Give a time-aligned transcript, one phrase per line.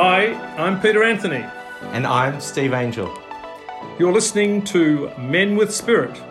[0.00, 1.44] Hi, I'm Peter Anthony.
[1.90, 3.12] And I'm Steve Angel.
[3.98, 6.22] You're listening to Men with Spirit.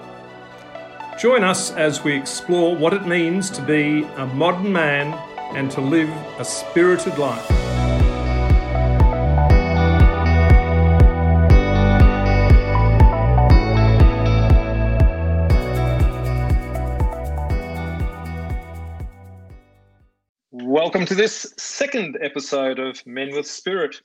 [1.20, 5.14] Join us as we explore what it means to be a modern man
[5.54, 6.08] and to live
[6.40, 7.67] a spirited life.
[20.98, 24.02] Welcome to this second episode of Men with Spirit.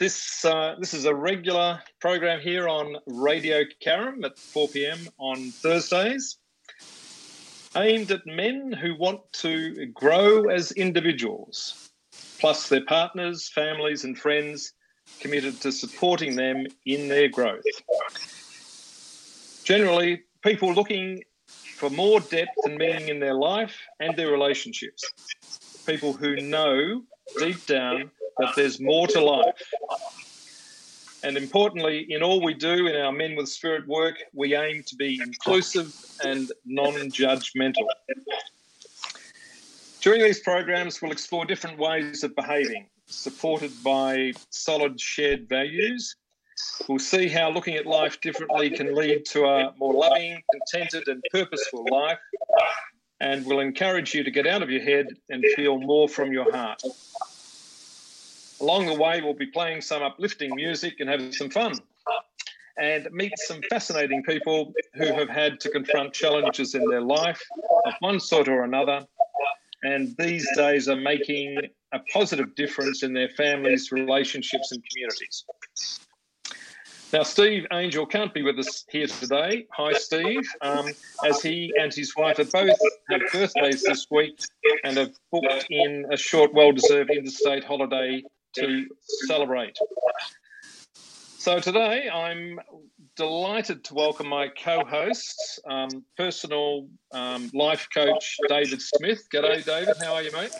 [0.00, 4.98] This uh, this is a regular program here on Radio Caram at 4 p.m.
[5.18, 6.38] on Thursdays,
[7.76, 11.92] aimed at men who want to grow as individuals,
[12.40, 14.72] plus their partners, families, and friends
[15.20, 17.62] committed to supporting them in their growth.
[19.62, 25.04] Generally, people looking for more depth and meaning in their life and their relationships.
[25.86, 27.02] People who know
[27.38, 29.72] deep down that there's more to life.
[31.22, 34.96] And importantly, in all we do in our Men with Spirit work, we aim to
[34.96, 37.86] be inclusive and non judgmental.
[40.00, 46.14] During these programs, we'll explore different ways of behaving, supported by solid shared values
[46.88, 51.22] We'll see how looking at life differently can lead to a more loving, contented, and
[51.30, 52.18] purposeful life.
[53.20, 56.52] And we'll encourage you to get out of your head and feel more from your
[56.52, 56.82] heart.
[58.60, 61.74] Along the way, we'll be playing some uplifting music and have some fun.
[62.78, 67.42] And meet some fascinating people who have had to confront challenges in their life
[67.86, 69.06] of one sort or another.
[69.82, 71.58] And these days are making
[71.92, 75.44] a positive difference in their families, relationships, and communities.
[77.12, 79.66] Now, Steve Angel can't be with us here today.
[79.72, 80.42] Hi, Steve.
[80.60, 80.92] Um,
[81.24, 82.76] as he and his wife have both
[83.10, 84.38] had birthdays this week
[84.82, 88.22] and have booked in a short, well deserved interstate holiday
[88.56, 89.78] to celebrate.
[91.38, 92.58] So, today I'm
[93.14, 99.28] delighted to welcome my co host, um, personal um, life coach David Smith.
[99.32, 99.96] G'day, David.
[100.00, 100.50] How are you, mate?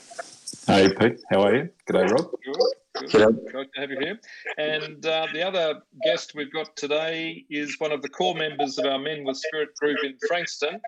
[0.67, 1.21] Hey, Pete.
[1.31, 1.69] How are you?
[1.89, 2.29] G'day, Rob.
[2.45, 3.13] Good.
[3.13, 3.39] Good.
[3.53, 4.19] Great to have you here.
[4.59, 8.87] And uh, the other guest we've got today is one of the core members of
[8.87, 10.81] our Men with Spirit group in Frankston,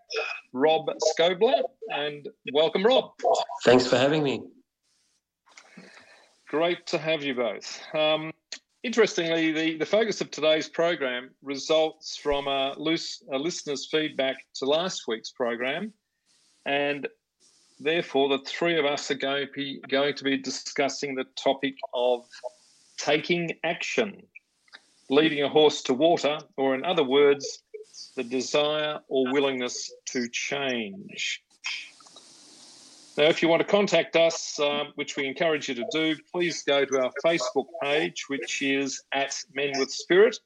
[0.53, 1.63] Rob Scobler.
[1.95, 3.13] And welcome, Rob.
[3.65, 4.43] Thanks for having me.
[6.49, 7.81] Great to have you both.
[7.95, 8.33] Um,
[8.83, 14.65] interestingly, the, the focus of today's program results from a, loose, a listener's feedback to
[14.65, 15.93] last week's program.
[16.67, 17.07] And
[17.81, 21.75] therefore, the three of us are going to be, going to be discussing the topic
[21.95, 22.27] of
[22.97, 24.23] taking action,
[25.11, 27.63] leading a horse to water, or in other words,
[28.17, 31.43] the desire or willingness to change.
[33.19, 36.63] Now, if you want to contact us, uh, which we encourage you to do, please
[36.63, 40.39] go to our Facebook page, which is at Men with Spirit,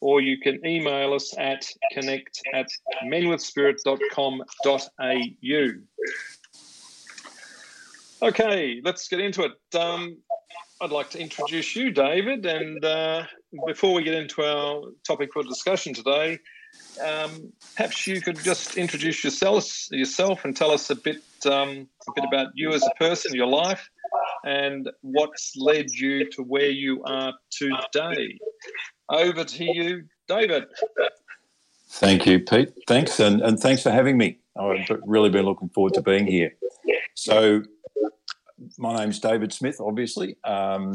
[0.00, 2.66] or you can email us at connect at
[3.04, 5.68] menwithspirit.com.au.
[8.22, 9.78] Okay, let's get into it.
[9.78, 10.18] Um,
[10.80, 13.24] I'd like to introduce you, David, and uh,
[13.66, 16.38] before we get into our topic for discussion today,
[17.04, 22.12] um, perhaps you could just introduce yourself, yourself, and tell us a bit, um, a
[22.14, 23.88] bit about you as a person, your life,
[24.44, 28.38] and what's led you to where you are today.
[29.08, 30.64] Over to you, David.
[31.88, 32.72] Thank you, Pete.
[32.86, 34.38] Thanks, and, and thanks for having me.
[34.58, 36.54] I've really been looking forward to being here.
[37.14, 37.62] So,
[38.78, 40.36] my name's David Smith, obviously.
[40.44, 40.94] Um,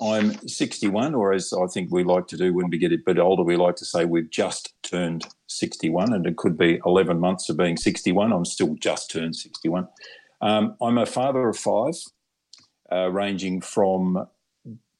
[0.00, 3.18] I'm 61, or as I think we like to do when we get a bit
[3.18, 7.48] older, we like to say we've just turned 61, and it could be 11 months
[7.48, 8.32] of being 61.
[8.32, 9.86] I'm still just turned 61.
[10.40, 11.94] Um, I'm a father of five,
[12.90, 14.26] uh, ranging from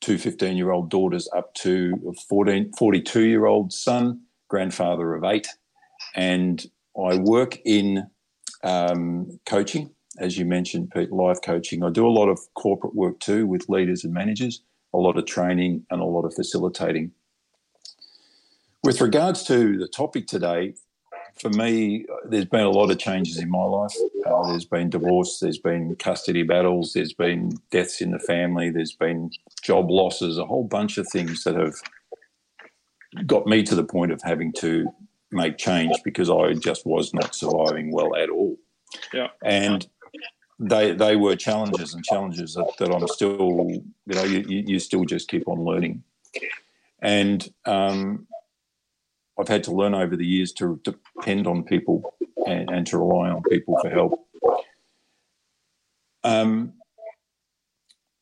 [0.00, 5.48] two 15 year old daughters up to a 42 year old son, grandfather of eight.
[6.14, 6.64] And
[6.96, 8.06] I work in
[8.62, 11.82] um, coaching as you mentioned, Pete, life coaching.
[11.82, 14.62] I do a lot of corporate work too with leaders and managers,
[14.92, 17.12] a lot of training and a lot of facilitating.
[18.84, 20.74] With regards to the topic today,
[21.40, 23.94] for me, there's been a lot of changes in my life.
[24.26, 28.92] Uh, there's been divorce, there's been custody battles, there's been deaths in the family, there's
[28.92, 29.30] been
[29.62, 31.74] job losses, a whole bunch of things that have
[33.26, 34.86] got me to the point of having to
[35.30, 38.56] make change because I just was not surviving well at all.
[39.12, 39.28] Yeah.
[39.42, 39.86] And
[40.62, 45.04] they they were challenges and challenges that, that I'm still you know you, you still
[45.04, 46.02] just keep on learning,
[47.00, 48.26] and um,
[49.38, 52.14] I've had to learn over the years to depend on people
[52.46, 54.26] and, and to rely on people for help.
[56.24, 56.74] Um,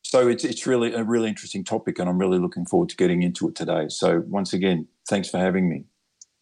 [0.03, 3.21] so it's it's really a really interesting topic, and I'm really looking forward to getting
[3.23, 3.85] into it today.
[3.89, 5.85] So once again, thanks for having me.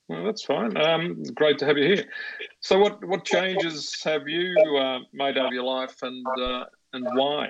[0.10, 0.76] Well, that's fine.
[0.76, 2.06] Um, great to have you here.
[2.62, 7.50] So, what what changes have you uh, made over your life, and uh, and why?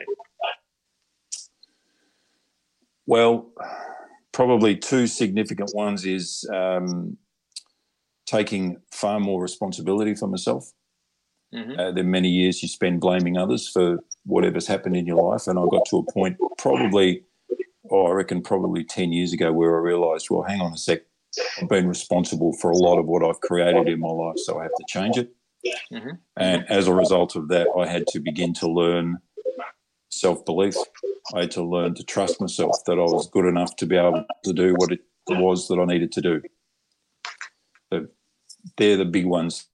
[3.06, 3.54] Well,
[4.34, 7.18] probably two significant ones is um,
[8.26, 10.70] taking far more responsibility for myself.
[11.56, 11.80] Mm-hmm.
[11.80, 15.48] Uh, there are many years you spend blaming others for whatever's happened in your life,
[15.48, 17.24] and I got to a point probably,
[17.90, 21.04] oh, I reckon probably ten years ago where I realised, well, hang on a sec,
[21.62, 24.63] I've been responsible for a lot of what I've created in my life, so I
[24.63, 25.33] have to change it.
[25.91, 26.12] Mm-hmm.
[26.38, 29.19] And as a result of that, I had to begin to learn
[30.09, 30.75] self belief.
[31.33, 34.25] I had to learn to trust myself that I was good enough to be able
[34.44, 36.41] to do what it was that I needed to do.
[37.91, 38.07] So
[38.77, 39.68] they're the big ones,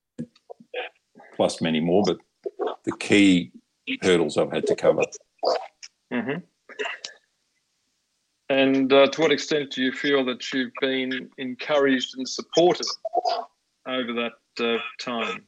[1.35, 2.17] plus many more, but
[2.83, 3.51] the key
[4.01, 5.03] hurdles I've had to cover.
[6.11, 6.39] Mm-hmm.
[8.49, 12.85] And uh, to what extent do you feel that you've been encouraged and supported
[13.87, 14.33] over that
[14.63, 15.47] uh, time?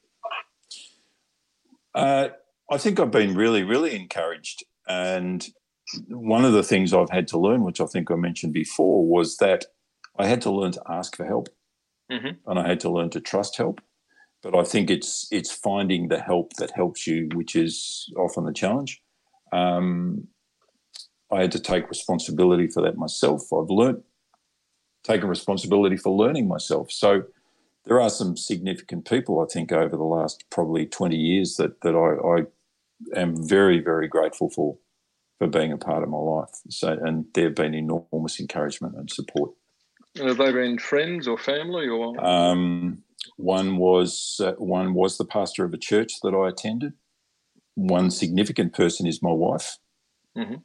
[1.93, 2.29] Uh,
[2.71, 4.63] I think I've been really, really encouraged.
[4.87, 5.47] And
[6.07, 9.37] one of the things I've had to learn, which I think I mentioned before, was
[9.37, 9.65] that
[10.17, 11.49] I had to learn to ask for help,
[12.11, 12.49] mm-hmm.
[12.49, 13.81] and I had to learn to trust help.
[14.43, 18.53] But I think it's it's finding the help that helps you, which is often the
[18.53, 19.01] challenge.
[19.51, 20.27] Um,
[21.31, 23.51] I had to take responsibility for that myself.
[23.53, 24.03] I've learned
[25.03, 26.91] taken responsibility for learning myself.
[26.91, 27.23] So
[27.85, 31.95] there are some significant people I think over the last probably 20 years that that
[31.95, 34.77] I, I am very very grateful for
[35.37, 36.49] for being a part of my life.
[36.69, 39.51] So and they've been enormous encouragement and support.
[40.17, 42.19] Have they been friends or family or?
[42.25, 43.03] Um,
[43.35, 46.93] one was uh, one was the pastor of a church that I attended.
[47.75, 49.77] One significant person is my wife.
[50.35, 50.55] Mm-hmm.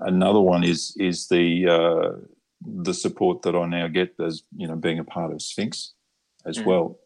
[0.00, 2.18] Another one is is the uh,
[2.60, 5.92] the support that I now get as you know being a part of Sphinx
[6.44, 6.66] as mm.
[6.66, 6.98] well.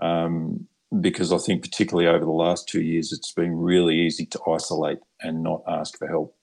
[0.00, 0.66] Um,
[1.00, 4.98] because I think particularly over the last two years, it's been really easy to isolate
[5.20, 6.36] and not ask for help,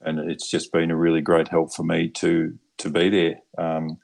[0.00, 3.36] and it's just been a really great help for me to to be there.
[3.58, 3.98] Um,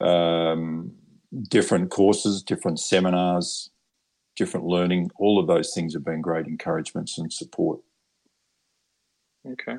[0.00, 0.92] um,
[1.48, 3.70] different courses, different seminars,
[4.36, 7.80] different learning, all of those things have been great encouragements and support.
[9.52, 9.76] Okay.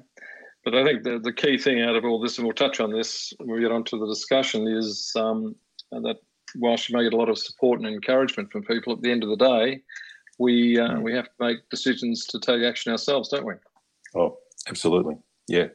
[0.64, 2.92] But I think the, the key thing out of all this, and we'll touch on
[2.92, 5.56] this when we get onto the discussion, is um,
[5.92, 6.18] that
[6.56, 9.24] whilst you may get a lot of support and encouragement from people, at the end
[9.24, 9.81] of the day,
[10.40, 11.02] we uh, mm.
[11.02, 13.54] we have to make decisions to take action ourselves, don't we?
[14.16, 14.38] Oh,
[14.68, 15.16] absolutely.
[15.48, 15.68] Yeah,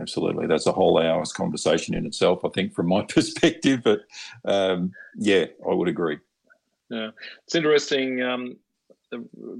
[0.00, 0.46] absolutely.
[0.46, 3.82] That's a whole hour's conversation in itself, I think, from my perspective.
[3.84, 4.00] But
[4.44, 6.18] um, yeah, I would agree.
[6.90, 7.10] Yeah,
[7.44, 8.22] it's interesting.
[8.22, 8.56] Um,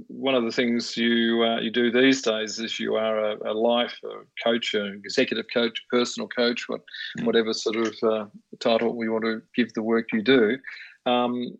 [0.09, 3.55] one of the things you uh, you do these days is you are a, a
[3.55, 6.81] life a coach, an executive coach, personal coach, what,
[7.19, 7.25] mm.
[7.25, 8.27] whatever sort of uh,
[8.61, 10.59] title we want to give the work you do.
[11.06, 11.56] Um,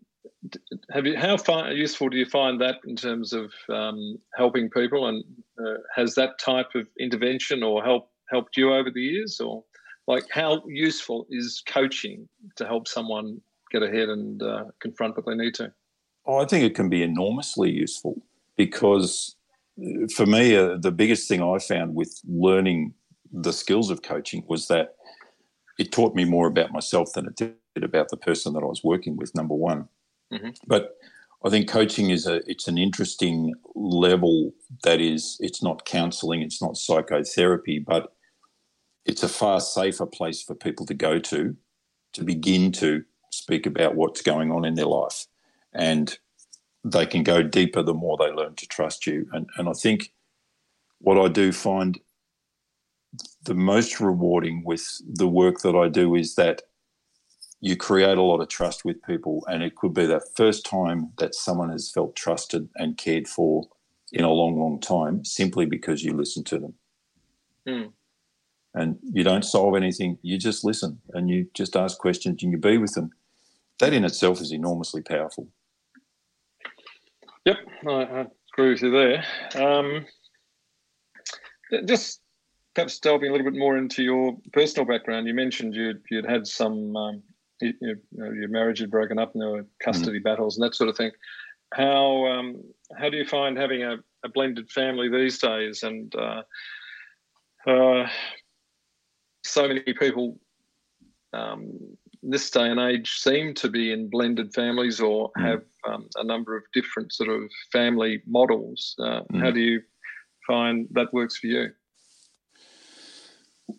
[0.91, 5.07] have you how far useful do you find that in terms of um, helping people,
[5.07, 5.23] and
[5.59, 9.63] uh, has that type of intervention or help helped you over the years, or
[10.07, 13.39] like how useful is coaching to help someone
[13.71, 15.71] get ahead and uh, confront what they need to?
[16.25, 18.21] Oh, I think it can be enormously useful
[18.55, 19.35] because
[19.79, 22.93] uh, for me, uh, the biggest thing I found with learning
[23.31, 24.95] the skills of coaching was that
[25.77, 28.83] it taught me more about myself than it did about the person that I was
[28.83, 29.35] working with.
[29.35, 29.89] Number one,
[30.31, 30.49] mm-hmm.
[30.67, 30.97] but
[31.43, 36.61] I think coaching is a it's an interesting level that is it's not counselling, it's
[36.61, 38.13] not psychotherapy, but
[39.05, 41.55] it's a far safer place for people to go to
[42.13, 45.27] to begin to speak about what's going on in their life
[45.75, 46.17] and
[46.85, 49.27] they can go deeper the more they learn to trust you.
[49.33, 50.13] And, and I think
[50.99, 51.99] what I do find
[53.43, 56.61] the most rewarding with the work that I do is that
[57.59, 61.11] you create a lot of trust with people, and it could be the first time
[61.17, 63.67] that someone has felt trusted and cared for
[64.11, 66.73] in a long, long time simply because you listen to them.
[67.67, 67.91] Mm.
[68.75, 72.59] And you don't solve anything, you just listen and you just ask questions and you
[72.59, 73.09] be with them.
[73.79, 75.47] That in itself is enormously powerful.
[77.45, 79.23] Yep, I, I agree with you there.
[79.55, 80.05] Um,
[81.85, 82.21] just
[82.73, 85.27] perhaps delving a little bit more into your personal background.
[85.27, 87.23] You mentioned you'd, you'd had some, um,
[87.61, 90.23] you, you know, your marriage had broken up and there were custody mm.
[90.23, 91.11] battles and that sort of thing.
[91.73, 92.63] How um,
[92.97, 95.83] how do you find having a, a blended family these days?
[95.83, 96.43] And uh,
[97.67, 98.07] uh,
[99.43, 100.39] so many people
[101.33, 105.45] um, this day and age seem to be in blended families or mm.
[105.45, 108.95] have um, a number of different sort of family models.
[108.99, 109.41] Uh, mm.
[109.41, 109.81] How do you
[110.47, 111.69] find that works for you?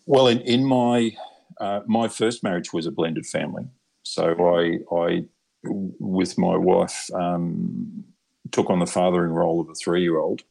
[0.05, 1.15] Well, in, in my
[1.59, 3.65] uh, my first marriage was a blended family,
[4.03, 5.25] so I I
[5.63, 8.03] with my wife um,
[8.51, 10.43] took on the fathering role of a three year old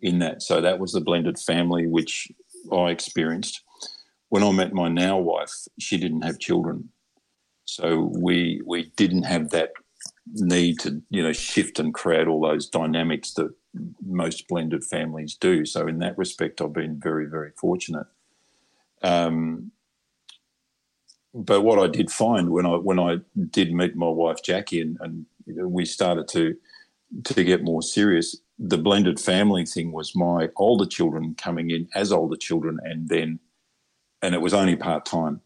[0.00, 0.42] in that.
[0.42, 2.28] So that was the blended family which
[2.72, 3.62] I experienced.
[4.28, 6.90] When I met my now wife, she didn't have children,
[7.70, 9.72] so we we didn't have that
[10.34, 13.52] need to you know shift and create all those dynamics that
[14.04, 15.64] most blended families do.
[15.64, 18.06] So in that respect, I've been very very fortunate.
[19.02, 19.70] Um,
[21.32, 23.18] but what I did find when I when I
[23.50, 26.56] did meet my wife Jackie and, and we started to
[27.24, 32.10] to get more serious, the blended family thing was my older children coming in as
[32.10, 33.38] older children, and then
[34.22, 35.40] and it was only part time.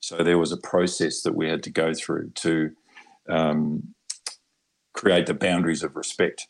[0.00, 2.70] So there was a process that we had to go through to
[3.28, 3.94] um,
[4.94, 6.48] create the boundaries of respect.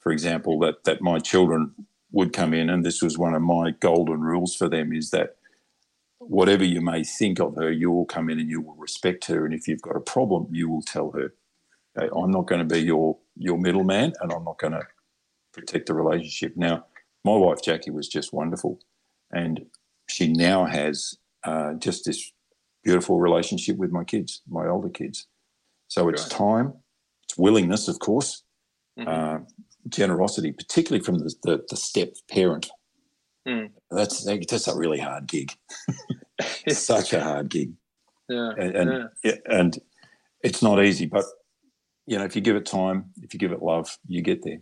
[0.00, 1.74] For example, that that my children
[2.12, 5.36] would come in, and this was one of my golden rules for them: is that
[6.18, 9.44] whatever you may think of her, you will come in and you will respect her.
[9.46, 11.34] And if you've got a problem, you will tell her.
[11.98, 14.86] Okay, I'm not going to be your your middleman, and I'm not going to
[15.52, 16.56] protect the relationship.
[16.56, 16.86] Now,
[17.24, 18.80] my wife Jackie was just wonderful,
[19.32, 19.66] and
[20.08, 22.32] she now has uh, just this
[22.84, 25.26] beautiful relationship with my kids, my older kids.
[25.88, 26.74] So it's time,
[27.24, 28.42] it's willingness, of course,
[28.98, 29.08] mm-hmm.
[29.08, 29.38] uh,
[29.88, 32.70] generosity, particularly from the, the, the step parent.
[33.46, 33.70] Mm.
[33.90, 35.52] That's that's a really hard gig.
[36.64, 37.74] It's such a hard gig.
[38.28, 39.32] Yeah, and and, yeah.
[39.44, 39.78] and
[40.42, 41.24] it's not easy, but
[42.06, 44.60] you know, if you give it time, if you give it love, you get there.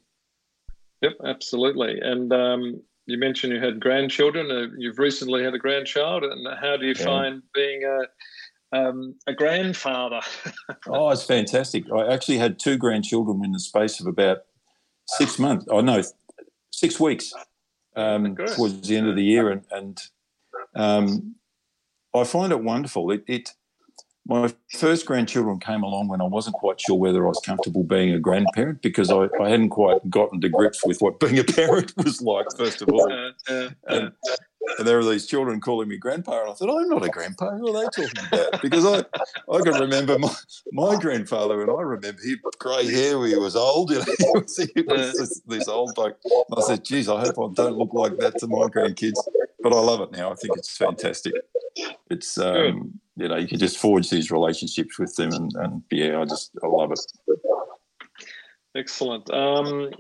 [1.00, 2.00] Yep, absolutely.
[2.00, 4.50] And um, you mentioned you had grandchildren.
[4.50, 7.04] Uh, you've recently had a grandchild, and how do you yeah.
[7.04, 10.20] find being a um, a grandfather?
[10.88, 11.84] oh, it's fantastic.
[11.92, 14.38] I actually had two grandchildren in the space of about
[15.06, 15.66] six months.
[15.68, 16.02] Oh no,
[16.70, 17.32] six weeks
[17.96, 20.00] um, towards the end of the year, and, and
[20.74, 21.34] um,
[22.14, 23.10] I find it wonderful.
[23.10, 23.50] It, it,
[24.26, 28.12] my first grandchildren came along when I wasn't quite sure whether I was comfortable being
[28.12, 31.92] a grandparent because I, I hadn't quite gotten to grips with what being a parent
[32.04, 32.46] was like.
[32.56, 33.12] First of all,
[33.48, 34.12] and, and
[34.78, 37.56] there were these children calling me grandpa, and I thought, I'm not a grandpa.
[37.56, 38.62] Who are they talking about?
[38.62, 38.98] Because I,
[39.52, 40.32] I can remember my,
[40.72, 43.90] my grandfather, and I remember he grey hair when he was old.
[43.90, 46.16] You know, he was, he was this, this, old bloke.
[46.56, 49.18] I said, geez, I hope I don't look like that to my grandkids.
[49.60, 50.32] But I love it now.
[50.32, 51.34] I think it's fantastic.
[52.10, 56.20] It's, um, you know, you can just forge these relationships with them, and, and yeah,
[56.20, 57.00] I just, I love it.
[58.74, 59.30] Excellent.
[59.32, 59.90] Um,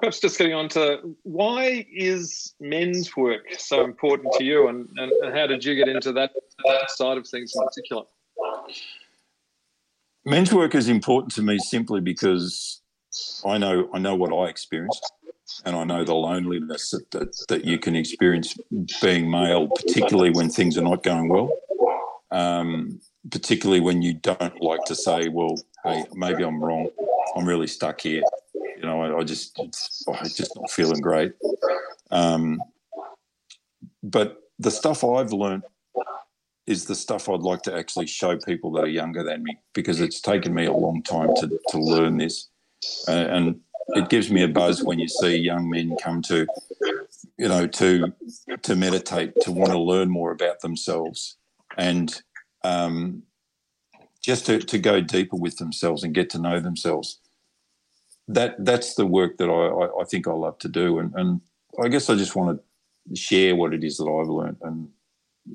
[0.00, 5.12] perhaps just getting on to why is men's work so important to you and, and,
[5.12, 6.30] and how did you get into that,
[6.64, 8.02] that side of things in particular?
[10.24, 12.80] Men's work is important to me simply because
[13.46, 15.12] I know I know what I experienced
[15.64, 18.56] and I know the loneliness that, that, that you can experience
[19.00, 21.50] being male, particularly when things are not going well.
[22.34, 23.00] Um,
[23.30, 26.88] particularly when you don't like to say, well, hey, maybe I'm wrong.
[27.36, 28.22] I'm really stuck here.
[28.54, 31.32] You know, I, I just it's, oh, it's just not feeling great.
[32.10, 32.60] Um,
[34.02, 35.62] but the stuff I've learned
[36.66, 40.00] is the stuff I'd like to actually show people that are younger than me because
[40.00, 42.48] it's taken me a long time to to learn this,
[43.06, 46.46] uh, and it gives me a buzz when you see young men come to,
[47.38, 48.12] you know, to
[48.62, 51.36] to meditate, to want to learn more about themselves,
[51.76, 52.22] and
[52.62, 53.22] um,
[54.22, 57.18] just to, to go deeper with themselves and get to know themselves
[58.28, 61.40] that that's the work that I, I, think I love to do, and, and
[61.82, 62.60] I guess I just want
[63.08, 64.88] to share what it is that I've learned, and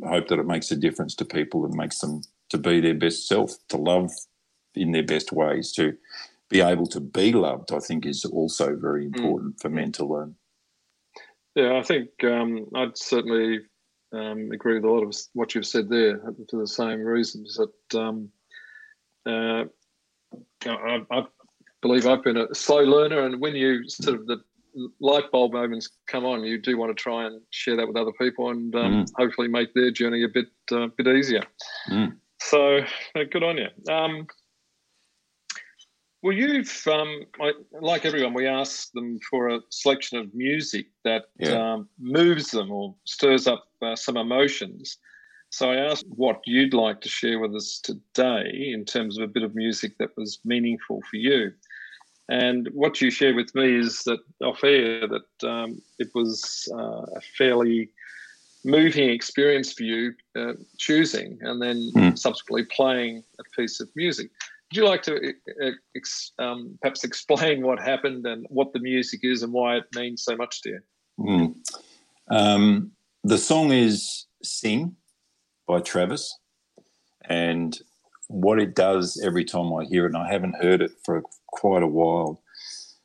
[0.08, 3.28] hope that it makes a difference to people and makes them to be their best
[3.28, 4.12] self, to love
[4.76, 5.98] in their best ways, to
[6.50, 7.72] be able to be loved.
[7.72, 9.16] I think is also very mm.
[9.16, 9.62] important mm.
[9.62, 10.36] for men to learn.
[11.56, 13.62] Yeah, I think um, I'd certainly
[14.12, 18.00] um, agree with a lot of what you've said there for the same reasons that
[18.00, 18.30] um,
[19.26, 19.66] uh,
[20.66, 21.28] I, have
[21.82, 24.42] believe I've been a slow learner, and when you sort of the
[25.00, 28.12] light bulb moments come on, you do want to try and share that with other
[28.20, 29.12] people, and um, mm.
[29.16, 31.44] hopefully make their journey a bit uh, bit easier.
[31.90, 32.18] Mm.
[32.42, 32.80] So
[33.16, 33.68] uh, good on you.
[36.22, 37.22] Well, you've um,
[37.72, 41.74] like everyone, we ask them for a selection of music that yeah.
[41.74, 44.98] um, moves them or stirs up uh, some emotions.
[45.52, 49.32] So I asked what you'd like to share with us today in terms of a
[49.32, 51.54] bit of music that was meaningful for you.
[52.28, 57.06] And what you shared with me is that off air that um, it was uh,
[57.16, 57.90] a fairly
[58.64, 62.20] moving experience for you uh, choosing and then mm.
[62.20, 64.30] subsequently playing a piece of music.
[64.72, 65.34] Would you like to
[65.64, 69.86] uh, ex- um, perhaps explain what happened and what the music is and why it
[69.96, 70.80] means so much to you?
[71.20, 71.56] Mm.
[72.30, 72.92] Um,
[73.24, 74.96] the song is Sing
[75.68, 76.38] by Travis.
[77.26, 77.80] And
[78.28, 81.84] what it does every time I hear it, and I haven't heard it for quite
[81.84, 82.42] a while,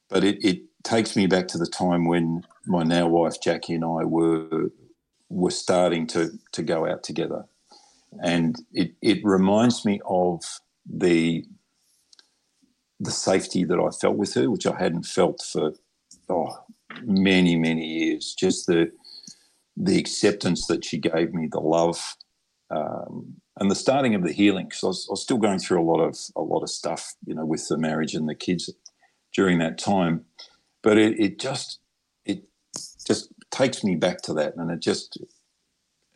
[0.08, 3.84] but it, it takes me back to the time when my now wife Jackie and
[3.84, 4.70] I were
[5.30, 7.46] were starting to to go out together,
[8.22, 10.42] and it it reminds me of
[10.86, 11.44] the
[13.00, 15.72] the safety that I felt with her, which I hadn't felt for
[16.28, 16.64] oh,
[17.02, 18.34] many many years.
[18.38, 18.90] Just the
[19.76, 22.16] the acceptance that she gave me, the love,
[22.70, 24.66] um, and the starting of the healing.
[24.66, 27.34] Because I, I was, still going through a lot of a lot of stuff, you
[27.34, 28.70] know, with the marriage and the kids
[29.34, 30.24] during that time.
[30.82, 31.80] But it, it just
[32.24, 32.44] it
[33.06, 35.18] just takes me back to that, and it just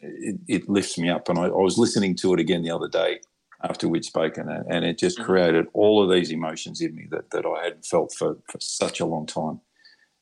[0.00, 1.28] it, it lifts me up.
[1.28, 3.18] And I, I, was listening to it again the other day
[3.62, 5.26] after we'd spoken, and, and it just mm-hmm.
[5.26, 9.00] created all of these emotions in me that, that I hadn't felt for, for such
[9.00, 9.60] a long time.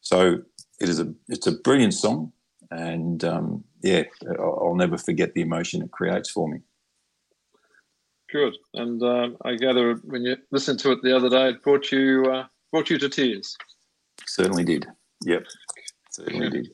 [0.00, 0.42] So
[0.80, 2.32] it is a it's a brilliant song,
[2.70, 4.04] and um, yeah,
[4.38, 6.60] I'll, I'll never forget the emotion it creates for me.
[8.30, 11.92] Good, and uh, I gather when you listened to it the other day, it brought
[11.92, 13.56] you uh, brought you to tears.
[14.26, 14.86] Certainly did.
[15.24, 15.44] Yep,
[16.10, 16.50] certainly yeah.
[16.50, 16.68] did.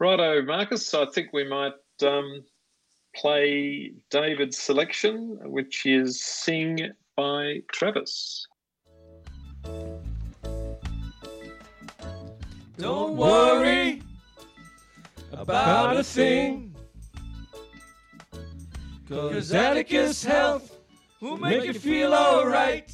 [0.00, 0.92] Righto, Marcus.
[0.92, 2.44] I think we might um,
[3.14, 8.46] play David's selection, which is "Sing" by Travis.
[12.76, 14.02] Don't worry
[15.32, 16.74] about a thing.
[19.08, 20.78] Cause Atticus Health
[21.20, 22.90] will make you feel alright.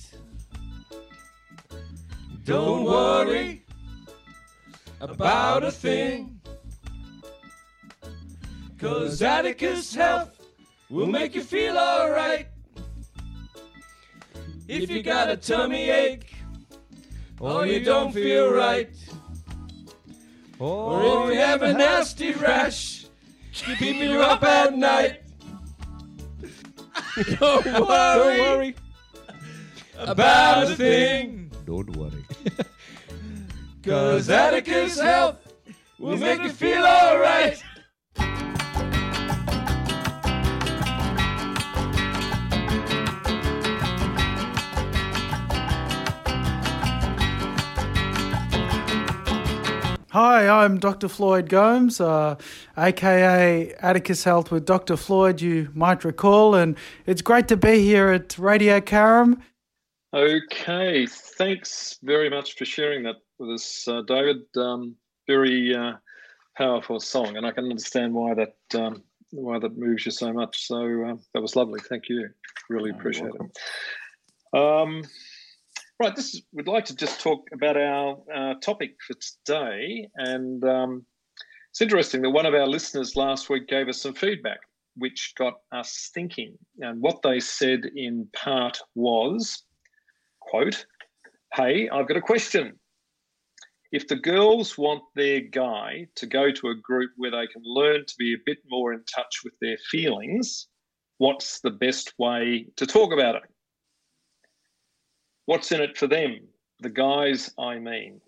[2.44, 3.64] Don't worry
[5.00, 6.39] about a thing.
[8.80, 10.40] Cause Atticus Health
[10.88, 12.46] will make you feel alright.
[14.68, 16.34] If you got a tummy ache,
[17.38, 18.88] or you don't feel right,
[20.58, 23.04] or if you have a nasty rash,
[23.52, 25.25] keeping you up at night.
[27.38, 28.76] Don't worry, Don't worry
[29.99, 31.50] about a thing.
[31.66, 32.25] Don't worry.
[33.82, 35.36] Cause Atticus Health
[35.99, 37.62] will make you feel alright.
[50.12, 51.06] Hi, I'm Dr.
[51.06, 52.34] Floyd Gomes, uh,
[52.76, 54.96] aka Atticus Health with Dr.
[54.96, 59.40] Floyd, you might recall, and it's great to be here at Radio Caram.
[60.12, 64.38] Okay, thanks very much for sharing that with us, uh, David.
[64.56, 64.96] Um,
[65.28, 65.92] very uh,
[66.58, 70.66] powerful song, and I can understand why that um, why that moves you so much.
[70.66, 71.78] So uh, that was lovely.
[71.88, 72.30] Thank you.
[72.68, 74.58] Really appreciate it.
[74.58, 75.04] Um,
[76.00, 80.08] Right, this is, we'd like to just talk about our uh, topic for today.
[80.17, 81.04] And um,
[81.71, 84.60] it's interesting that one of our listeners last week gave us some feedback,
[84.97, 86.56] which got us thinking.
[86.78, 89.63] And what they said in part was,
[90.41, 90.86] quote,
[91.52, 92.78] Hey, I've got a question.
[93.93, 98.06] If the girls want their guy to go to a group where they can learn
[98.06, 100.67] to be a bit more in touch with their feelings,
[101.19, 103.43] what's the best way to talk about it?
[105.50, 106.47] What's in it for them?
[106.78, 108.21] The guys, I mean.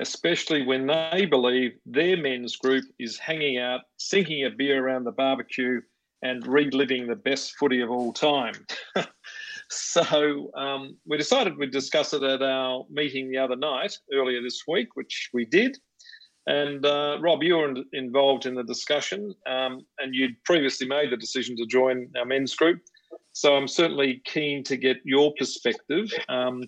[0.00, 5.12] Especially when they believe their men's group is hanging out, sinking a beer around the
[5.12, 5.82] barbecue,
[6.22, 8.54] and reliving the best footy of all time.
[9.68, 14.62] so um, we decided we'd discuss it at our meeting the other night, earlier this
[14.66, 15.76] week, which we did.
[16.46, 21.18] And uh, Rob, you were involved in the discussion, um, and you'd previously made the
[21.18, 22.80] decision to join our men's group.
[23.34, 26.08] So I'm certainly keen to get your perspective.
[26.28, 26.62] Um,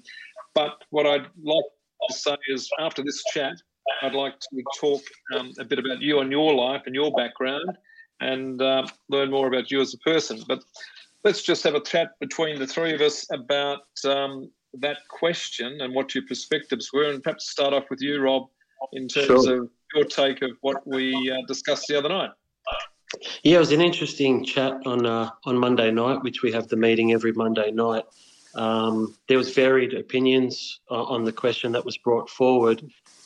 [0.52, 1.64] but what I'd like
[2.08, 3.54] to say is after this chat,
[4.02, 5.02] I'd like to talk
[5.34, 7.78] um, a bit about you and your life and your background
[8.20, 10.42] and uh, learn more about you as a person.
[10.48, 10.64] But
[11.22, 15.94] let's just have a chat between the three of us about um, that question and
[15.94, 17.10] what your perspectives were.
[17.10, 18.48] And perhaps start off with you, Rob,
[18.92, 19.62] in terms sure.
[19.62, 22.30] of your take of what we uh, discussed the other night.
[23.42, 26.76] Yeah, it was an interesting chat on uh, on Monday night, which we have the
[26.76, 28.04] meeting every Monday night.
[28.54, 32.82] Um, there was varied opinions uh, on the question that was brought forward.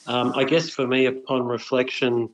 [0.07, 2.31] Um, I guess for me, upon reflection,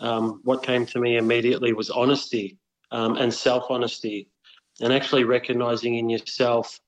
[0.00, 2.58] um, what came to me immediately was honesty
[2.90, 4.28] um, and self honesty,
[4.80, 6.80] and actually recognizing in yourself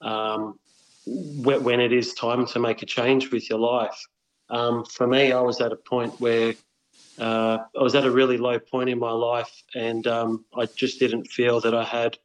[0.00, 0.58] um,
[1.06, 3.98] when it is time to make a change with your life.
[4.48, 6.54] Um, for me, I was at a point where
[7.20, 10.98] uh, I was at a really low point in my life, and um, I just
[10.98, 12.16] didn't feel that I had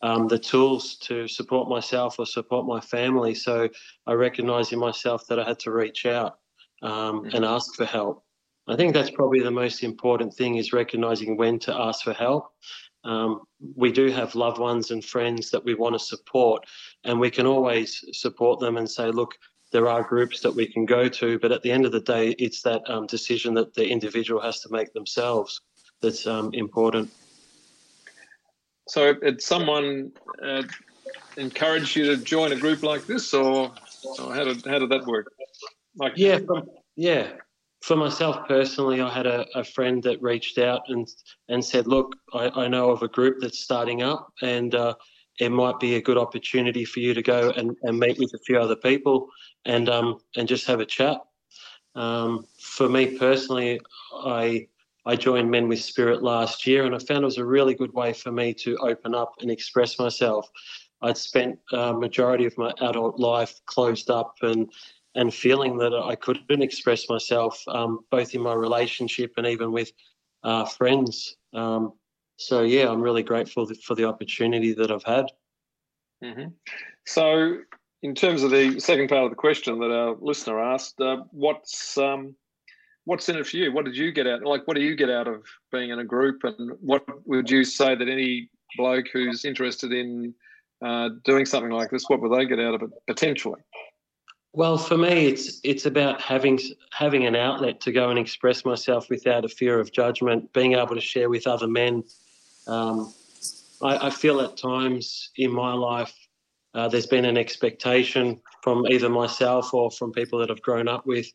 [0.00, 3.34] um, the tools to support myself or support my family.
[3.34, 3.68] So
[4.06, 6.38] I recognised in myself that I had to reach out
[6.82, 7.36] um, mm-hmm.
[7.36, 8.24] and ask for help.
[8.68, 12.48] I think that's probably the most important thing is recognizing when to ask for help.
[13.04, 13.42] Um,
[13.74, 16.66] we do have loved ones and friends that we want to support,
[17.04, 19.34] and we can always support them and say, look,
[19.70, 22.30] there are groups that we can go to, but at the end of the day,
[22.38, 25.60] it's that um, decision that the individual has to make themselves
[26.00, 27.10] that's um, important.
[28.88, 30.62] So, did someone uh,
[31.36, 33.72] encourage you to join a group like this, or,
[34.18, 35.32] or how did how did that work?
[35.96, 36.38] Like, yeah,
[36.96, 37.32] yeah.
[37.82, 41.06] For myself personally, I had a, a friend that reached out and
[41.48, 44.94] and said, "Look, I, I know of a group that's starting up, and uh,
[45.38, 48.38] it might be a good opportunity for you to go and, and meet with a
[48.38, 49.28] few other people
[49.64, 51.18] and um and just have a chat."
[51.94, 53.80] Um, for me personally,
[54.12, 54.68] I
[55.06, 57.92] I joined Men with Spirit last year, and I found it was a really good
[57.94, 60.48] way for me to open up and express myself.
[61.00, 64.70] I'd spent a majority of my adult life closed up and
[65.14, 69.90] and feeling that I couldn't express myself, um, both in my relationship and even with
[70.44, 71.36] uh, friends.
[71.54, 71.94] Um,
[72.38, 75.26] so yeah, I'm really grateful for the opportunity that I've had.
[76.24, 76.48] Mm-hmm.
[77.04, 77.58] So,
[78.02, 81.98] in terms of the second part of the question that our listener asked, uh, what's
[81.98, 82.34] um,
[83.04, 83.72] what's in it for you?
[83.72, 84.44] What did you get out?
[84.44, 86.44] Like, what do you get out of being in a group?
[86.44, 90.34] And what would you say that any bloke who's interested in
[90.84, 93.60] uh, doing something like this, what would they get out of it potentially?
[94.52, 96.58] Well, for me, it's it's about having
[96.92, 100.94] having an outlet to go and express myself without a fear of judgment, being able
[100.94, 102.04] to share with other men.
[102.68, 103.12] Um,
[103.82, 106.14] I, I, feel at times in my life
[106.74, 111.06] uh, there's been an expectation from either myself or from people that I've grown up
[111.06, 111.26] with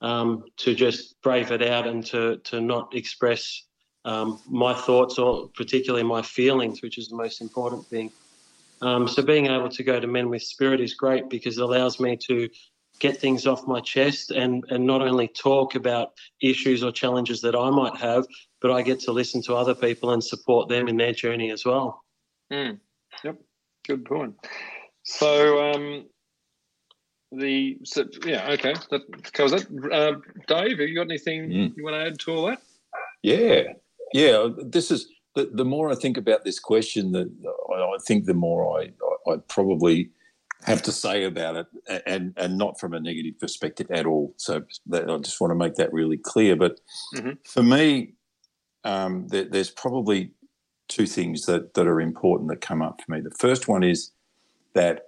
[0.00, 3.66] um, to just brave it out and to to not express
[4.04, 8.10] um, my thoughts or particularly my feelings, which is the most important thing.
[8.80, 12.00] Um, so being able to go to Men with Spirit is great because it allows
[12.00, 12.48] me to
[13.00, 17.56] get things off my chest and and not only talk about issues or challenges that
[17.56, 18.26] I might have,
[18.60, 21.64] but I get to listen to other people and support them in their journey as
[21.64, 22.02] well.
[22.52, 22.78] Mm.
[23.24, 23.36] Yep,
[23.86, 24.34] good point.
[25.04, 26.06] So um,
[27.32, 29.92] the so, yeah okay that covers it.
[29.92, 30.14] Uh,
[30.46, 31.76] Dave, have you got anything mm.
[31.76, 32.62] you want to add to all that?
[33.22, 33.72] Yeah,
[34.12, 34.48] yeah.
[34.58, 37.30] This is the, the more I think about this question, that
[37.72, 38.92] I, I, think the more I,
[39.28, 40.10] I, I probably
[40.64, 41.66] have to say about it,
[42.06, 44.34] and and not from a negative perspective at all.
[44.36, 46.56] So that, I just want to make that really clear.
[46.56, 46.80] But
[47.14, 47.32] mm-hmm.
[47.44, 48.14] for me,
[48.84, 50.32] um, there, there's probably
[50.88, 53.20] two things that that are important that come up for me.
[53.20, 54.12] The first one is
[54.74, 55.06] that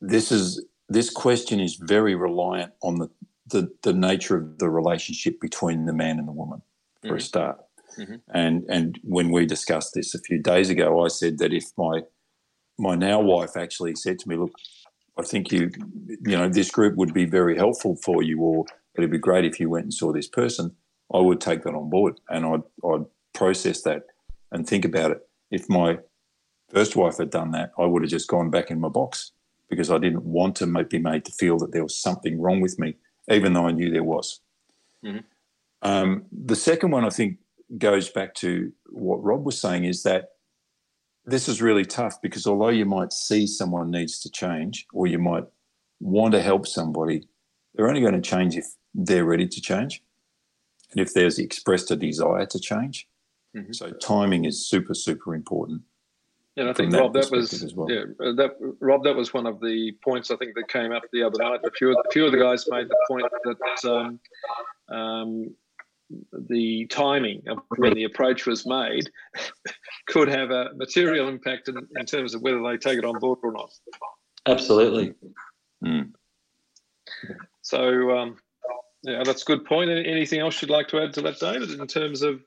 [0.00, 3.08] this is this question is very reliant on the,
[3.48, 6.62] the, the nature of the relationship between the man and the woman,
[7.00, 7.16] for mm-hmm.
[7.16, 7.58] a start.
[7.98, 8.14] Mm-hmm.
[8.32, 12.02] And and when we discussed this a few days ago, I said that if my
[12.78, 14.52] my now wife actually said to me, "Look,
[15.18, 15.70] I think you
[16.08, 19.60] you know this group would be very helpful for you, or it'd be great if
[19.60, 20.74] you went and saw this person,"
[21.12, 24.04] I would take that on board and I'd I'd process that
[24.52, 25.28] and think about it.
[25.50, 25.98] If my
[26.70, 29.32] first wife had done that, I would have just gone back in my box
[29.68, 32.78] because I didn't want to be made to feel that there was something wrong with
[32.78, 32.96] me,
[33.30, 34.40] even though I knew there was.
[35.04, 35.18] Mm-hmm.
[35.82, 37.38] Um, the second one, I think,
[37.78, 40.30] goes back to what Rob was saying is that
[41.26, 45.18] this is really tough because although you might see someone needs to change or you
[45.18, 45.44] might
[46.00, 47.28] want to help somebody,
[47.74, 50.02] they're only going to change if they're ready to change
[50.92, 53.08] and if there's expressed a desire to change.
[53.56, 53.72] Mm-hmm.
[53.72, 55.82] So timing is super, super important.
[56.56, 57.90] Yeah, I think that Rob, that was well.
[57.90, 61.02] yeah, uh, that Rob, that was one of the points I think that came up
[61.12, 61.60] the other night.
[61.64, 64.20] A few, a few of the guys made the point that um,
[64.96, 65.54] um,
[66.48, 69.10] the timing of when the approach was made
[70.06, 73.38] could have a material impact in, in, terms of whether they take it on board
[73.42, 73.70] or not.
[74.46, 75.14] Absolutely.
[75.84, 76.12] Mm.
[77.62, 78.36] So, um,
[79.02, 79.90] yeah, that's a good point.
[79.90, 82.40] Anything else you'd like to add to that, David, in terms of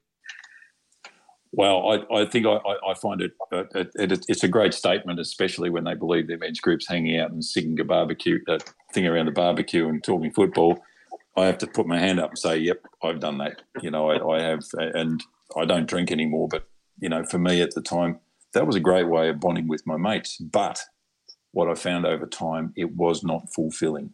[1.54, 5.20] well, I, I think I, I find it, uh, it, it, it's a great statement,
[5.20, 9.08] especially when they believe their men's groups hanging out and singing a barbecue, that thing
[9.08, 10.78] around the barbecue and talking football.
[11.38, 14.10] I have to put my hand up and say, "Yep, I've done that." You know,
[14.10, 15.24] I, I have, and
[15.56, 16.48] I don't drink anymore.
[16.50, 16.68] But
[17.00, 18.20] you know, for me at the time,
[18.54, 20.38] that was a great way of bonding with my mates.
[20.38, 20.82] But
[21.52, 24.14] what I found over time, it was not fulfilling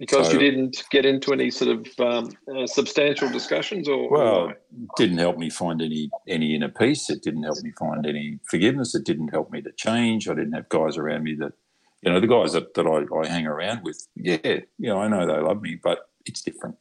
[0.00, 4.48] because so, you didn't get into any sort of um, uh, substantial discussions or well
[4.48, 4.58] it
[4.96, 8.94] didn't help me find any any inner peace it didn't help me find any forgiveness
[8.94, 11.52] it didn't help me to change i didn't have guys around me that
[12.02, 15.08] you know the guys that, that I, I hang around with yeah you know i
[15.08, 16.76] know they love me but it's different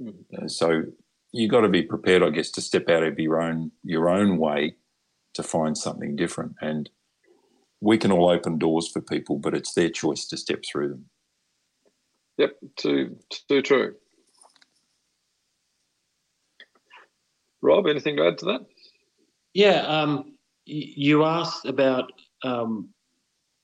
[0.00, 0.44] mm-hmm.
[0.44, 0.84] uh, so
[1.32, 4.38] you got to be prepared i guess to step out of your own your own
[4.38, 4.74] way
[5.34, 6.90] to find something different and
[7.80, 11.04] we can all open doors for people but it's their choice to step through them
[12.38, 13.18] Yep, too
[13.48, 13.96] too true.
[17.60, 18.66] Rob, anything to add to that?
[19.52, 22.12] Yeah, um, you asked about
[22.44, 22.90] um,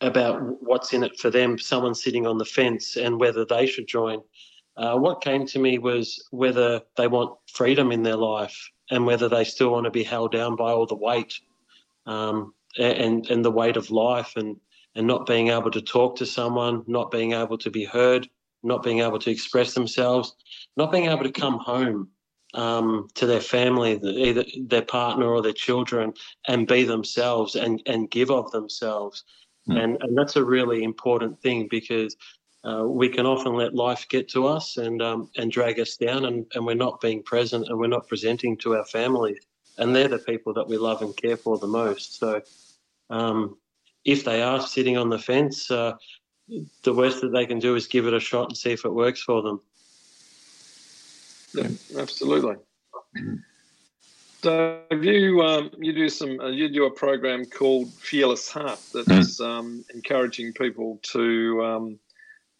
[0.07, 1.59] about what's in it for them.
[1.59, 4.21] Someone sitting on the fence and whether they should join.
[4.77, 9.29] Uh, what came to me was whether they want freedom in their life and whether
[9.29, 11.35] they still want to be held down by all the weight
[12.07, 14.57] um, and and the weight of life and
[14.97, 18.29] and not being able to talk to someone, not being able to be heard,
[18.63, 20.35] not being able to express themselves,
[20.77, 22.09] not being able to come home
[22.55, 26.13] um, to their family, either their partner or their children,
[26.47, 29.25] and be themselves and and give of themselves.
[29.69, 29.83] Mm.
[29.83, 32.17] And and that's a really important thing because
[32.65, 36.25] uh, we can often let life get to us and um, and drag us down,
[36.27, 39.39] and, and we're not being present and we're not presenting to our families,
[39.79, 42.19] and they're the people that we love and care for the most.
[42.19, 42.43] So,
[43.11, 43.57] um,
[44.05, 45.95] if they are sitting on the fence, uh,
[46.83, 48.93] the worst that they can do is give it a shot and see if it
[48.93, 49.61] works for them.
[51.55, 52.57] Yeah, absolutely.
[54.45, 59.41] So you um, you do some uh, you do a program called Fearless Heart that's
[59.41, 59.47] mm.
[59.47, 61.99] um, encouraging people to um,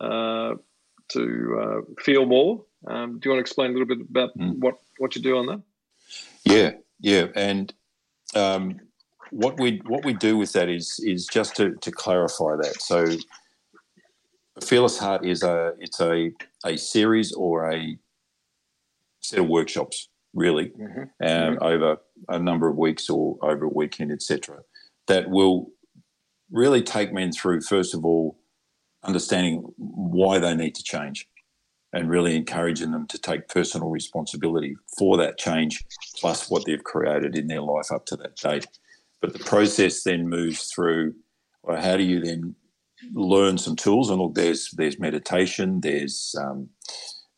[0.01, 0.55] uh,
[1.09, 2.65] to uh, feel more.
[2.87, 4.59] Um, do you want to explain a little bit about mm.
[4.61, 5.63] what, what you do on that?
[6.47, 6.71] Yeah,
[7.01, 7.71] yeah, and
[8.35, 8.81] um,
[9.31, 12.81] what we what we do with that is is just to, to clarify that.
[12.81, 13.05] So,
[14.65, 16.31] Fearless Heart is a it's a
[16.65, 17.99] a series or a
[19.21, 21.01] set of workshops, really, mm-hmm.
[21.01, 21.63] Um, mm-hmm.
[21.63, 21.97] over
[22.29, 24.59] a number of weeks or over a weekend, etc.
[25.07, 25.71] That will
[26.51, 28.39] really take men through first of all
[29.03, 31.29] understanding why they need to change
[31.93, 35.85] and really encouraging them to take personal responsibility for that change
[36.17, 38.67] plus what they've created in their life up to that date.
[39.21, 41.15] But the process then moves through
[41.63, 42.55] well, how do you then
[43.13, 44.11] learn some tools?
[44.11, 46.69] And look, there's there's meditation, there's um,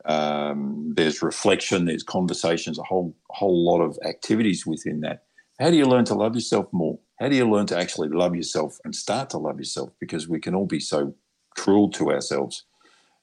[0.07, 5.25] um, there's reflection, there's conversations, a whole whole lot of activities within that.
[5.59, 6.99] How do you learn to love yourself more?
[7.19, 9.90] How do you learn to actually love yourself and start to love yourself?
[10.01, 11.14] Because we can all be so
[11.57, 12.64] cruel to ourselves,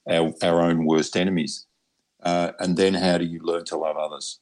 [0.08, 1.66] our, our own worst enemies.
[2.22, 4.40] Uh, and then how do you learn to love others?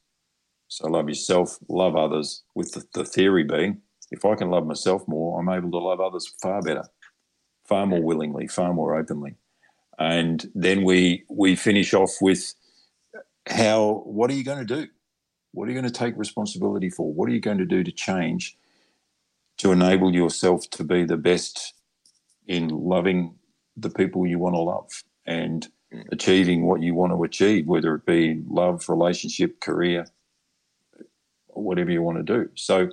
[0.68, 5.09] So love yourself, love others, with the, the theory being if I can love myself
[5.09, 6.85] more, I'm able to love others far better,
[7.66, 9.37] far more willingly, far more openly.
[9.98, 12.55] And then we we finish off with
[13.48, 14.88] how what are you going to do?
[15.52, 17.12] What are you going to take responsibility for?
[17.12, 18.57] What are you going to do to change
[19.59, 21.74] to enable yourself to be the best
[22.46, 23.35] in loving
[23.76, 24.90] the people you want to love
[25.26, 26.05] and mm.
[26.11, 30.07] achieving what you want to achieve, whether it be love, relationship, career,
[31.48, 32.50] whatever you want to do.
[32.55, 32.90] So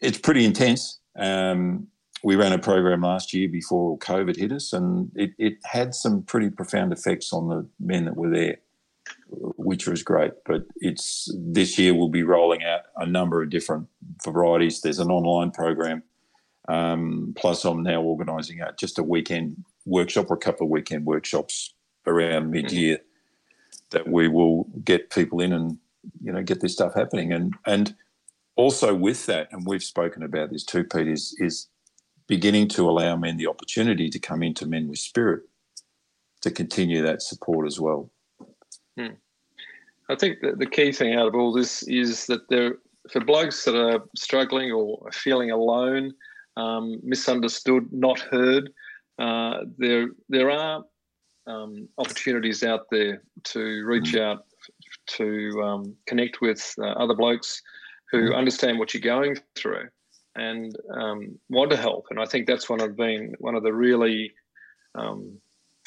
[0.00, 0.98] it's pretty intense.
[1.16, 1.88] Um,
[2.24, 6.22] we ran a program last year before COVID hit us, and it, it had some
[6.22, 8.56] pretty profound effects on the men that were there,
[9.28, 10.32] which was great.
[10.44, 13.88] But it's this year we'll be rolling out a number of different
[14.24, 14.80] varieties.
[14.80, 16.02] There's an online program
[16.68, 21.04] um, plus, I'm now organising a, just a weekend workshop or a couple of weekend
[21.04, 21.74] workshops
[22.06, 22.98] around mid year
[23.90, 25.78] that we will get people in and
[26.22, 27.32] you know get this stuff happening.
[27.32, 27.94] And and
[28.56, 31.68] also with that, and we've spoken about this too, Pete, is is
[32.26, 35.42] beginning to allow men the opportunity to come into men with spirit
[36.42, 38.10] to continue that support as well.
[38.98, 39.14] Hmm.
[40.08, 42.76] I think that the key thing out of all this is that there,
[43.10, 46.12] for blokes that are struggling or feeling alone,
[46.56, 48.70] um, misunderstood, not heard.
[49.18, 50.84] Uh, there, there are
[51.46, 54.20] um, opportunities out there to reach mm.
[54.20, 54.44] out
[55.06, 57.62] to um, connect with uh, other blokes
[58.10, 58.36] who mm.
[58.36, 59.88] understand what you're going through
[60.36, 62.06] and um, want to help.
[62.10, 64.32] And I think that's one of been one of the really
[64.94, 65.38] um,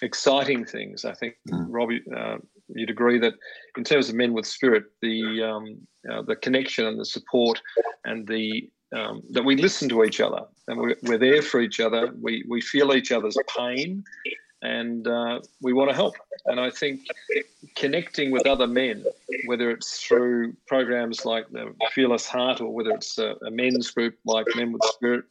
[0.01, 1.05] exciting things.
[1.05, 1.65] I think mm.
[1.69, 2.37] Robbie, uh,
[2.69, 3.33] you'd agree that
[3.77, 7.61] in terms of men with spirit, the um, uh, the connection and the support
[8.05, 11.81] and the um, that we listen to each other and we're, we're, there for each
[11.81, 12.09] other.
[12.21, 14.01] We, we feel each other's pain
[14.61, 16.15] and uh, we want to help.
[16.45, 17.01] And I think
[17.75, 19.05] connecting with other men,
[19.45, 24.17] whether it's through programs like the Fearless Heart or whether it's a, a men's group
[24.25, 25.25] like Men with Spirit,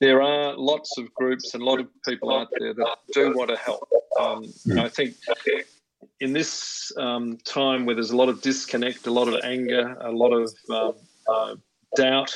[0.00, 3.50] there are lots of groups and a lot of people out there that do want
[3.50, 3.88] to help.
[4.18, 5.14] Um, and I think
[6.20, 10.10] in this um, time where there's a lot of disconnect, a lot of anger, a
[10.10, 10.94] lot of um,
[11.28, 11.54] uh,
[11.96, 12.32] doubt,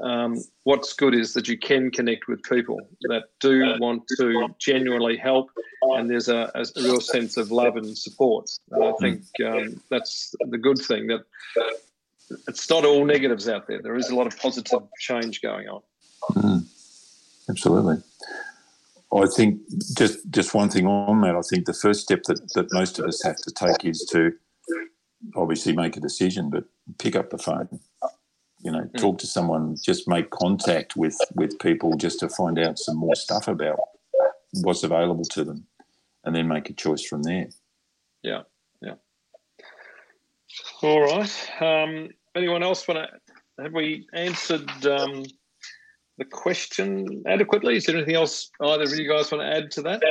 [0.00, 5.16] um, what's good is that you can connect with people that do want to genuinely
[5.16, 5.50] help,
[5.82, 8.50] and there's a, a real sense of love and support.
[8.70, 11.24] And I think um, that's the good thing that
[12.46, 13.80] it's not all negatives out there.
[13.82, 15.82] There is a lot of positive change going on.
[16.32, 16.64] Mm,
[17.48, 18.02] absolutely.
[19.14, 19.60] I think
[19.96, 21.34] just just one thing on that.
[21.34, 24.32] I think the first step that, that most of us have to take is to
[25.34, 26.64] obviously make a decision, but
[26.98, 27.80] pick up the phone.
[28.60, 28.96] You know, Mm.
[28.96, 29.76] talk to someone.
[29.82, 33.78] Just make contact with with people just to find out some more stuff about
[34.62, 35.66] what's available to them,
[36.24, 37.48] and then make a choice from there.
[38.22, 38.42] Yeah,
[38.82, 38.94] yeah.
[40.82, 41.50] All right.
[41.60, 43.62] Um, anyone else want to?
[43.62, 45.24] Have we answered um,
[46.16, 47.76] the question adequately?
[47.76, 50.02] Is there anything else either of you guys want to add to that?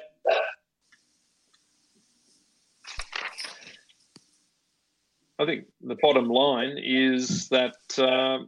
[5.40, 8.46] I think the bottom line is that, uh,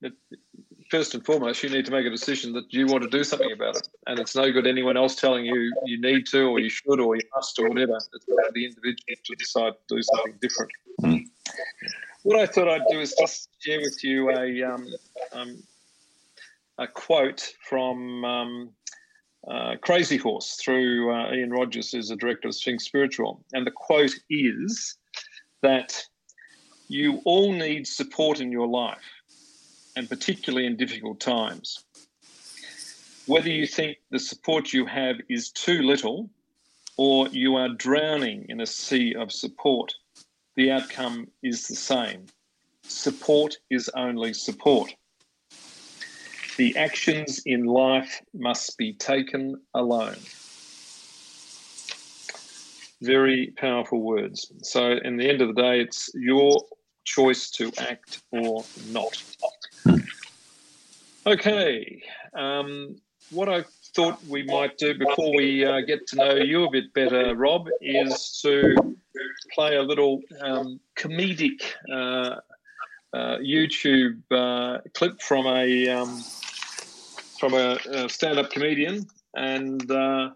[0.00, 0.12] that
[0.90, 3.50] first and foremost, you need to make a decision that you want to do something
[3.50, 6.68] about it, and it's no good anyone else telling you you need to, or you
[6.68, 7.96] should, or you must, or whatever.
[7.96, 10.72] It's up to the individual to decide to do something different.
[11.02, 11.24] Mm.
[12.24, 14.86] What I thought I'd do is just share with you a um,
[15.32, 15.62] um,
[16.78, 18.70] a quote from um,
[19.50, 23.72] uh, Crazy Horse through uh, Ian Rogers, who's the director of Sphinx Spiritual, and the
[23.72, 24.96] quote is
[25.62, 26.02] that
[26.92, 29.22] you all need support in your life,
[29.96, 31.84] and particularly in difficult times.
[33.26, 36.28] Whether you think the support you have is too little
[36.98, 39.94] or you are drowning in a sea of support,
[40.54, 42.26] the outcome is the same.
[42.82, 44.94] Support is only support.
[46.58, 50.18] The actions in life must be taken alone
[53.00, 54.52] very powerful words.
[54.62, 56.64] So, in the end of the day, it's your
[57.04, 59.22] choice to act or not.
[61.26, 62.02] Okay.
[62.34, 62.96] Um,
[63.30, 66.92] what I thought we might do before we uh, get to know you a bit
[66.92, 68.96] better, Rob, is to
[69.54, 72.36] play a little um, comedic uh,
[73.14, 76.22] uh, YouTube uh, clip from a um,
[77.38, 80.30] from a, a stand-up comedian, and uh,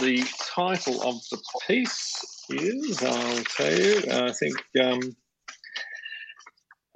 [0.00, 5.16] the title of the piece is, I'll tell you, I think um,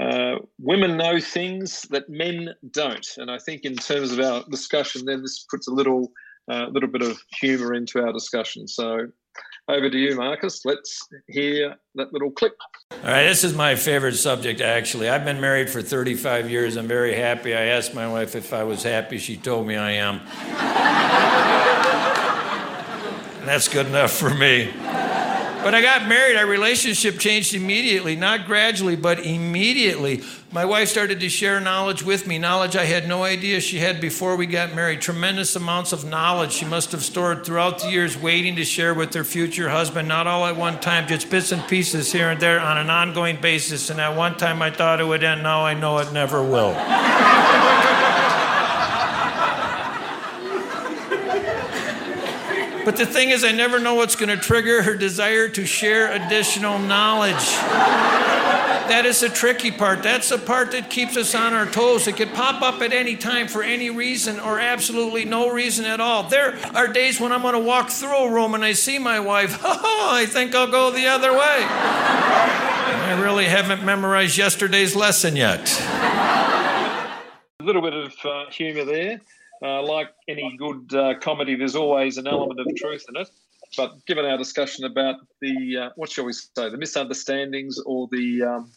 [0.01, 3.07] uh, Women Know Things That Men Don't.
[3.17, 6.13] And I think in terms of our discussion, then this puts a little,
[6.51, 8.69] uh, little bit of humour into our discussion.
[8.69, 9.09] So
[9.69, 10.65] over to you, Marcus.
[10.65, 12.57] Let's hear that little clip.
[12.91, 15.09] All right, this is my favorite subject, actually.
[15.09, 16.77] I've been married for 35 years.
[16.77, 17.55] I'm very happy.
[17.55, 19.19] I asked my wife if I was happy.
[19.19, 20.21] She told me I am.
[23.45, 24.73] That's good enough for me.
[25.69, 30.23] But I got married, our relationship changed immediately, not gradually, but immediately.
[30.51, 34.01] My wife started to share knowledge with me, knowledge I had no idea she had
[34.01, 35.03] before we got married.
[35.03, 39.13] Tremendous amounts of knowledge she must have stored throughout the years, waiting to share with
[39.13, 42.61] her future husband, not all at one time, just bits and pieces here and there
[42.61, 43.91] on an ongoing basis.
[43.91, 46.73] And at one time I thought it would end, now I know it never will.
[52.88, 56.11] But the thing is, I never know what's going to trigger her desire to share
[56.11, 57.35] additional knowledge.
[57.35, 60.03] That is the tricky part.
[60.03, 62.09] That's the part that keeps us on our toes.
[62.09, 66.01] It could pop up at any time for any reason or absolutely no reason at
[66.01, 66.22] all.
[66.22, 69.20] There are days when I'm going to walk through a room and I see my
[69.20, 69.61] wife.
[69.66, 71.38] Oh, I think I'll go the other way.
[71.38, 75.79] I really haven't memorized yesterday's lesson yet.
[77.61, 79.20] A little bit of uh, humour there.
[79.62, 83.29] Uh, like any good uh, comedy, there's always an element of truth in it.
[83.77, 88.42] But given our discussion about the, uh, what shall we say, the misunderstandings or the
[88.42, 88.73] um,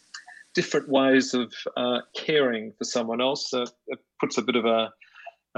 [0.54, 4.90] different ways of uh, caring for someone else, uh, it puts a bit of a,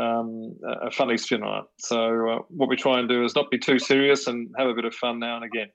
[0.00, 1.64] um, a funny spin on it.
[1.78, 4.74] So, uh, what we try and do is not be too serious and have a
[4.74, 5.68] bit of fun now and again.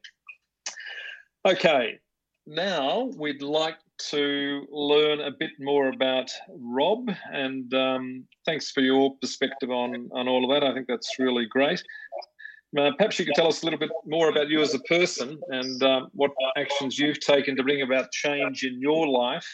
[1.47, 1.99] Okay,
[2.45, 3.77] now we'd like
[4.09, 10.27] to learn a bit more about Rob, and um, thanks for your perspective on on
[10.27, 10.67] all of that.
[10.67, 11.83] I think that's really great.
[12.77, 15.39] Uh, perhaps you could tell us a little bit more about you as a person
[15.49, 19.47] and um, what actions you've taken to bring about change in your life,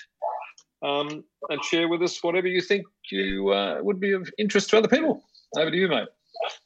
[0.84, 4.78] um, and share with us whatever you think you uh, would be of interest to
[4.78, 5.24] other people.
[5.58, 6.08] Over to you, mate.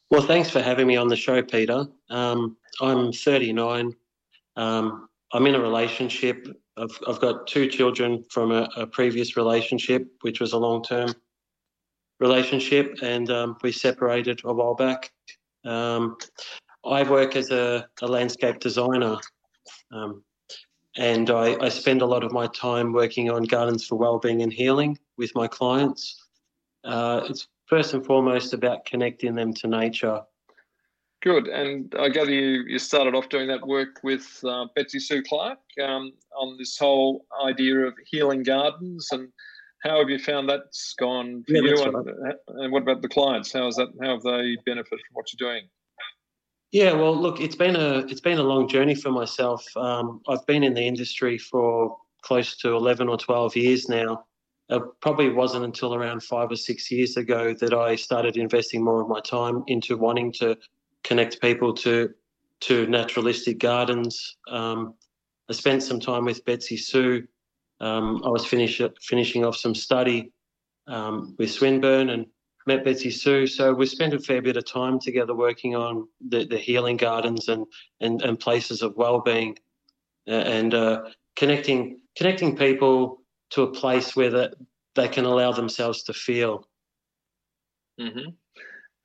[0.10, 1.86] Well, thanks for having me on the show, Peter.
[2.10, 3.96] Um, I'm 39.
[4.56, 6.48] Um, I'm in a relationship.
[6.78, 11.14] I've, I've got two children from a, a previous relationship, which was a long term
[12.20, 15.12] relationship, and um, we separated a while back.
[15.66, 16.18] Um,
[16.86, 19.18] I work as a, a landscape designer,
[19.92, 20.24] um,
[20.98, 24.52] and I, I spend a lot of my time working on gardens for well-being and
[24.52, 26.26] healing with my clients.
[26.84, 30.22] Uh, it's first and foremost about connecting them to nature.
[31.22, 31.48] Good.
[31.48, 35.60] And I gather you, you started off doing that work with uh, Betsy Sue Clark
[35.84, 39.10] um, on this whole idea of healing gardens.
[39.12, 39.28] And
[39.84, 41.84] how have you found that's gone for Yeah, you?
[41.84, 43.52] And, and what about the clients?
[43.52, 43.90] How is that?
[44.02, 45.68] How have they benefited from what you're doing?
[46.72, 49.66] Yeah, well, look, it's been a it's been a long journey for myself.
[49.76, 54.26] Um, I've been in the industry for close to eleven or twelve years now.
[54.70, 59.02] It probably wasn't until around five or six years ago that I started investing more
[59.02, 60.56] of my time into wanting to
[61.04, 62.14] connect people to
[62.62, 64.38] to naturalistic gardens.
[64.50, 64.96] Um,
[65.50, 67.26] I spent some time with Betsy Sue.
[67.80, 70.34] Um, I was finish, finishing off some study
[70.88, 72.26] um, with Swinburne and
[72.68, 73.48] met Betsy Sue.
[73.48, 77.48] So we spent a fair bit of time together working on the, the healing gardens
[77.48, 77.66] and,
[78.02, 79.58] and, and places of well-being
[80.28, 81.04] and uh,
[81.36, 83.22] connecting connecting people
[83.52, 84.54] to a place where that
[84.96, 86.68] they can allow themselves to feel.
[88.00, 88.30] Mm-hmm.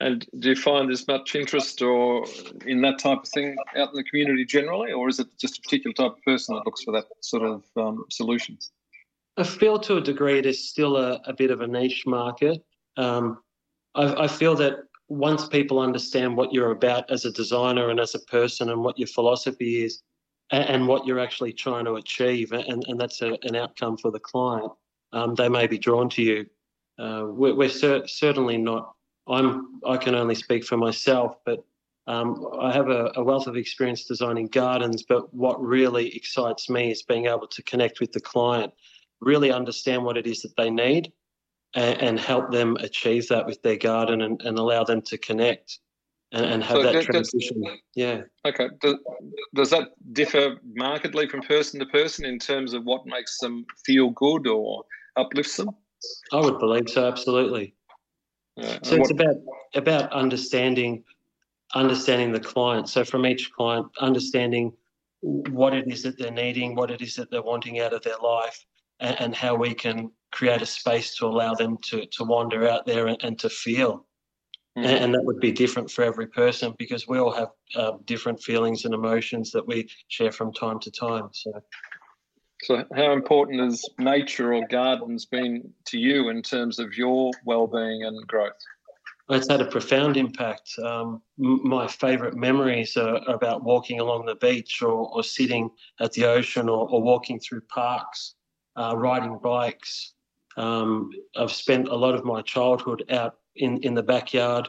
[0.04, 2.26] And do you find there's much interest or
[2.66, 5.62] in that type of thing out in the community generally, or is it just a
[5.62, 8.70] particular type of person that looks for that sort of um, solutions?
[9.38, 12.62] I feel to a degree it is still a, a bit of a niche market.
[12.98, 13.38] Um,
[13.94, 14.74] I, I, feel that
[15.08, 18.98] once people understand what you're about as a designer and as a person and what
[18.98, 20.02] your philosophy is
[20.50, 24.10] and, and what you're actually trying to achieve, and, and that's a, an outcome for
[24.10, 24.70] the client,
[25.14, 26.46] um, they may be drawn to you.
[26.98, 28.93] Uh, we're, we're cer- certainly not.
[29.28, 29.80] I'm.
[29.86, 31.64] I can only speak for myself, but
[32.06, 35.02] um, I have a, a, wealth of experience designing gardens.
[35.02, 38.72] But what really excites me is being able to connect with the client,
[39.20, 41.12] really understand what it is that they need,
[41.74, 45.78] and, and help them achieve that with their garden, and, and allow them to connect
[46.34, 47.62] and, and have so that transition.
[47.94, 48.22] yeah.
[48.44, 48.68] Okay.
[48.80, 48.96] Does,
[49.54, 54.10] does that differ markedly from person to person in terms of what makes them feel
[54.10, 54.84] good or
[55.16, 55.70] uplifts them?
[56.32, 57.06] I would believe so.
[57.06, 57.74] Absolutely.
[58.60, 59.36] So it's about
[59.74, 61.04] about understanding
[61.74, 62.88] understanding the client.
[62.88, 64.72] So from each client, understanding
[65.22, 68.18] what it is that they're needing, what it is that they're wanting out of their
[68.22, 68.64] life,
[69.00, 72.86] and, and how we can create a space to allow them to to wander out
[72.86, 74.06] there and, and to feel.
[74.76, 74.88] Mm-hmm.
[74.88, 78.42] And, and, that would be different for every person because we all have uh, different
[78.42, 81.28] feelings and emotions that we share from time to time.
[81.30, 81.52] So.
[82.64, 88.04] So, how important has nature or gardens been to you in terms of your well-being
[88.04, 88.52] and growth?
[89.28, 90.70] It's had a profound impact.
[90.82, 95.68] Um, my favourite memories are about walking along the beach or, or sitting
[96.00, 98.34] at the ocean or, or walking through parks,
[98.76, 100.14] uh, riding bikes.
[100.56, 104.68] Um, I've spent a lot of my childhood out in, in the backyard,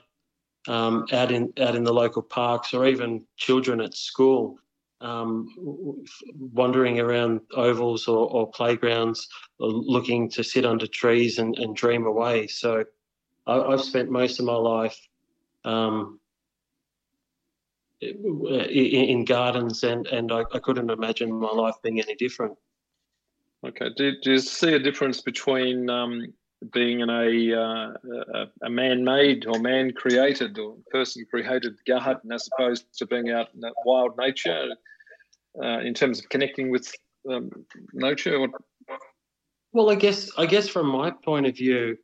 [0.67, 4.57] um, out in out in the local parks, or even children at school
[5.05, 5.47] um,
[6.53, 9.27] wandering around ovals or, or, playgrounds,
[9.59, 12.47] looking to sit under trees and, and dream away.
[12.47, 12.83] So
[13.45, 14.99] I, have spent most of my life
[15.63, 16.19] um,
[18.01, 22.57] in, in, gardens, and, and I, I, couldn't imagine my life being any different.
[23.65, 23.89] Okay.
[23.95, 26.33] Do, do you see a difference between um,
[26.73, 27.93] being in a, uh,
[28.33, 34.17] a, a man-made or man-created or person-created garden as opposed to being out in wild
[34.17, 34.67] nature
[35.63, 36.91] uh, in terms of connecting with
[37.29, 37.49] um,
[37.93, 38.47] nature?
[39.73, 41.97] Well, I guess I guess from my point of view,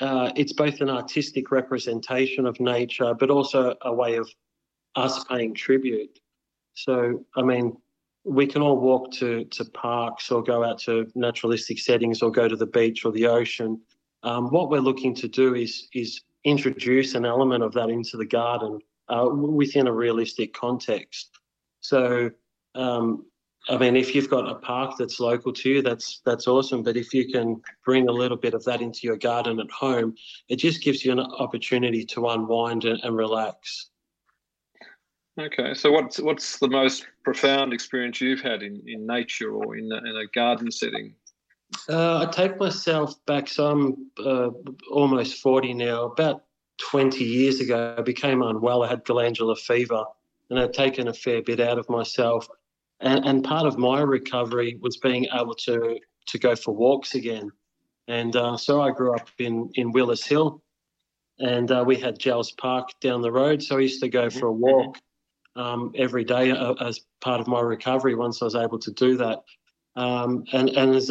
[0.00, 4.28] uh, it's both an artistic representation of nature, but also a way of
[4.96, 6.18] us paying tribute.
[6.74, 7.76] So, I mean,
[8.24, 12.48] we can all walk to to parks or go out to naturalistic settings or go
[12.48, 13.80] to the beach or the ocean.
[14.22, 18.26] Um, what we're looking to do is is introduce an element of that into the
[18.26, 21.30] garden uh, within a realistic context.
[21.80, 22.30] So
[22.74, 23.24] um,
[23.68, 26.82] I mean, if you've got a park that's local to you, that's that's awesome.
[26.82, 30.14] But if you can bring a little bit of that into your garden at home,
[30.48, 33.88] it just gives you an opportunity to unwind and, and relax.
[35.40, 39.90] Okay, so what's what's the most profound experience you've had in, in nature or in
[39.90, 41.14] a, in a garden setting?
[41.88, 43.48] Uh, I take myself back.
[43.48, 44.50] So I'm uh,
[44.92, 46.04] almost forty now.
[46.04, 46.44] About
[46.78, 48.82] twenty years ago, I became unwell.
[48.82, 50.04] I had glandular fever,
[50.50, 52.46] and I'd taken a fair bit out of myself
[53.00, 57.50] and, and part of my recovery was being able to to go for walks again.
[58.08, 60.62] And uh, so I grew up in in Wheelers Hill,
[61.38, 63.62] and uh, we had Jells Park down the road.
[63.62, 64.60] So I used to go for a mm-hmm.
[64.60, 64.98] walk
[65.56, 68.14] um, every day uh, as part of my recovery.
[68.14, 69.42] Once I was able to do that,
[69.96, 71.10] um, and and as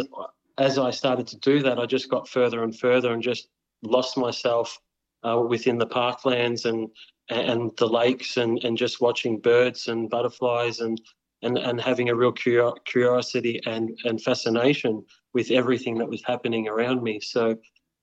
[0.58, 3.48] as I started to do that, I just got further and further, and just
[3.82, 4.80] lost myself
[5.24, 6.90] uh, within the parklands and
[7.30, 11.02] and the lakes, and and just watching birds and butterflies and
[11.44, 17.04] and, and having a real curiosity and, and fascination with everything that was happening around
[17.04, 17.20] me.
[17.20, 17.58] So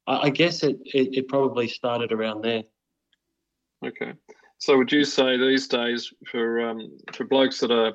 [0.07, 2.62] I, I guess it, it, it probably started around there.
[3.84, 4.12] Okay.
[4.59, 7.95] So would you say these days for um, for blokes that are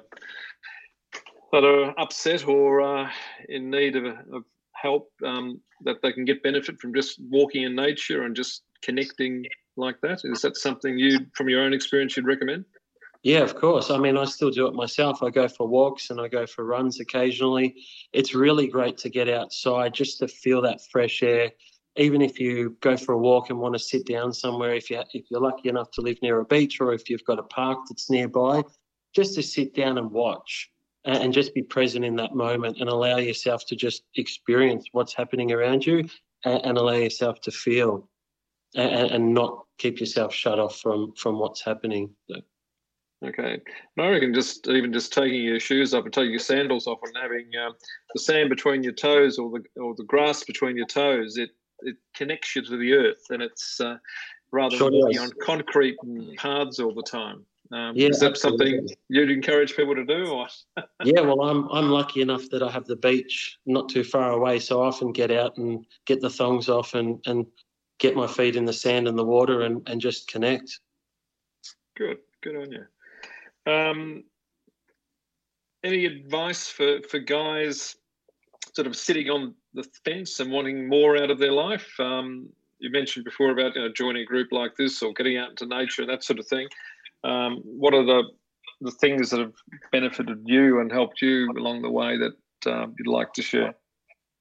[1.51, 3.09] that are upset or uh,
[3.49, 4.43] in need of, of
[4.73, 9.45] help um, that they can get benefit from just walking in nature and just connecting
[9.77, 10.21] like that?
[10.23, 12.65] Is that something you, from your own experience, you'd recommend?
[13.25, 13.89] Yeah, of course.
[13.89, 15.23] I mean, I still do it myself.
[15.23, 17.75] I go for walks and I go for runs occasionally.
[18.13, 21.49] It's really great to get outside just to feel that fresh air.
[21.95, 25.01] Even if you go for a walk and want to sit down somewhere, if you
[25.15, 27.79] if you're lucky enough to live near a beach or if you've got a park
[27.89, 28.61] that's nearby,
[29.15, 30.69] just to sit down and watch
[31.03, 35.15] and, and just be present in that moment and allow yourself to just experience what's
[35.15, 36.07] happening around you
[36.43, 38.07] and, and allow yourself to feel
[38.75, 42.11] and, and, not keep yourself shut off from from what's happening.
[42.29, 42.41] So.
[43.23, 43.61] Okay,
[43.97, 46.99] and I reckon just even just taking your shoes off and taking your sandals off
[47.03, 47.71] and having uh,
[48.13, 51.95] the sand between your toes or the or the grass between your toes, it it
[52.15, 53.97] connects you to the earth, and it's uh,
[54.51, 57.45] rather sure than walking on concrete and paths all the time.
[57.71, 58.77] Um, yeah, is that absolutely.
[58.77, 60.27] something you'd encourage people to do?
[60.27, 60.47] Or?
[61.03, 64.59] yeah, well, I'm I'm lucky enough that I have the beach not too far away,
[64.59, 67.45] so I often get out and get the thongs off and and
[67.97, 70.79] get my feet in the sand and the water and and just connect.
[71.97, 72.85] Good, good on you.
[73.65, 74.23] Um,
[75.83, 77.95] any advice for, for guys
[78.73, 81.87] sort of sitting on the fence and wanting more out of their life?
[81.99, 82.49] Um,
[82.79, 85.65] you mentioned before about you know, joining a group like this or getting out into
[85.65, 86.67] nature and that sort of thing.
[87.23, 88.23] Um, what are the
[88.81, 89.53] the things that have
[89.91, 92.33] benefited you and helped you along the way that
[92.69, 93.73] uh, you'd like to share?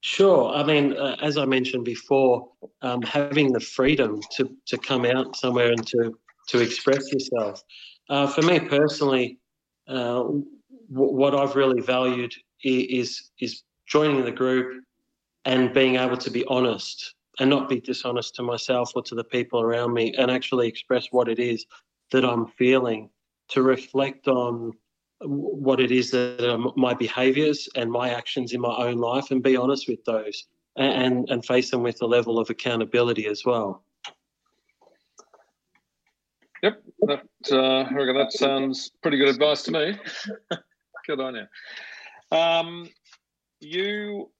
[0.00, 0.52] Sure.
[0.52, 2.50] I mean, uh, as I mentioned before,
[2.82, 6.18] um, having the freedom to to come out somewhere and to
[6.48, 7.62] to express yourself.
[8.08, 9.38] Uh, for me personally,
[9.88, 10.44] uh, w-
[10.90, 14.82] what I've really valued is is joining the group
[15.44, 19.24] and being able to be honest and not be dishonest to myself or to the
[19.24, 21.66] people around me and actually express what it is
[22.12, 23.10] that I'm feeling
[23.48, 24.72] to reflect on
[25.20, 29.42] what it is that are my behaviors and my actions in my own life and
[29.42, 30.46] be honest with those
[30.76, 33.84] and, and face them with a level of accountability as well.
[36.64, 37.20] Yep, that
[37.52, 39.98] uh, that sounds pretty good advice to me.
[41.06, 42.36] good on you.
[42.38, 42.88] Um,
[43.60, 44.30] you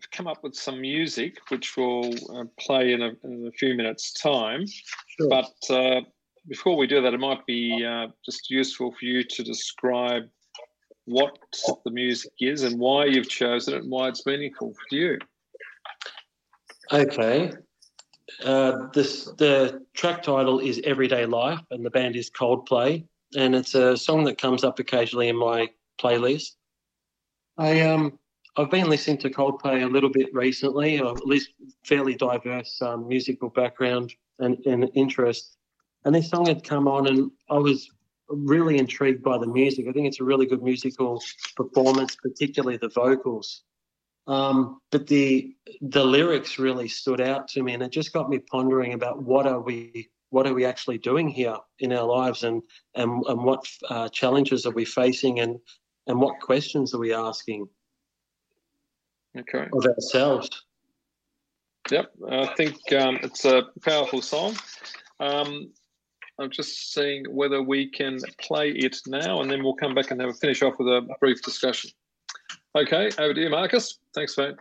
[0.00, 3.74] have come up with some music which we'll uh, play in a, in a, few
[3.74, 4.64] minutes' time.
[4.66, 5.28] Sure.
[5.28, 6.00] But uh,
[6.48, 10.22] before we do that, it might be uh, just useful for you to describe
[11.04, 11.36] what
[11.84, 15.18] the music is and why you've chosen it and why it's meaningful for you.
[16.90, 17.52] Okay.
[18.44, 23.06] Uh, this the track title is Everyday Life, and the band is Coldplay,
[23.36, 25.70] and it's a song that comes up occasionally in my
[26.00, 26.56] playlist.
[27.56, 28.18] I um
[28.56, 31.50] I've been listening to Coldplay a little bit recently, or at least
[31.84, 35.58] fairly diverse um, musical background and, and interest.
[36.04, 37.90] And this song had come on, and I was
[38.28, 39.86] really intrigued by the music.
[39.88, 41.22] I think it's a really good musical
[41.54, 43.62] performance, particularly the vocals.
[44.26, 48.38] Um, but the the lyrics really stood out to me, and it just got me
[48.38, 52.62] pondering about what are we what are we actually doing here in our lives, and
[52.94, 55.58] and and what uh, challenges are we facing, and
[56.06, 57.68] and what questions are we asking
[59.38, 59.68] okay.
[59.72, 60.50] of ourselves.
[61.90, 64.56] Yep, I think um, it's a powerful song.
[65.20, 65.72] Um,
[66.38, 70.20] I'm just seeing whether we can play it now, and then we'll come back and
[70.20, 71.90] have a finish off with a brief discussion.
[72.76, 74.00] Okay, over to you, Marcus.
[74.14, 74.54] Thanks, mate.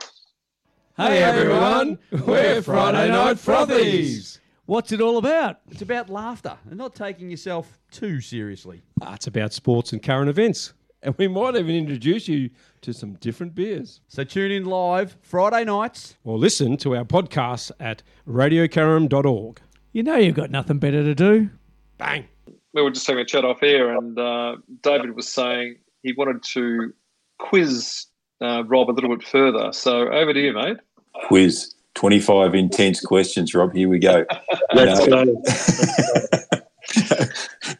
[0.95, 4.39] Hey, everyone, we're Friday Night Frothies.
[4.67, 5.59] What's it all about?
[5.69, 8.83] It's about laughter and not taking yourself too seriously.
[9.01, 10.71] Ah, it's about sports and current events.
[11.03, 12.51] And we might even introduce you
[12.83, 13.99] to some different beers.
[14.07, 16.15] So tune in live Friday nights.
[16.23, 19.59] Or listen to our podcast at radiocaram.org.
[19.91, 21.49] You know you've got nothing better to do.
[21.97, 22.29] Bang.
[22.73, 26.43] We were just having a chat off here, and uh, David was saying he wanted
[26.53, 26.93] to
[27.37, 28.07] quiz
[28.41, 29.71] uh, Rob a little bit further.
[29.71, 30.77] So over to you, mate.
[31.27, 31.71] Quiz.
[31.95, 33.73] 25 intense questions, Rob.
[33.73, 34.25] Here we go.
[34.73, 35.23] Let's go.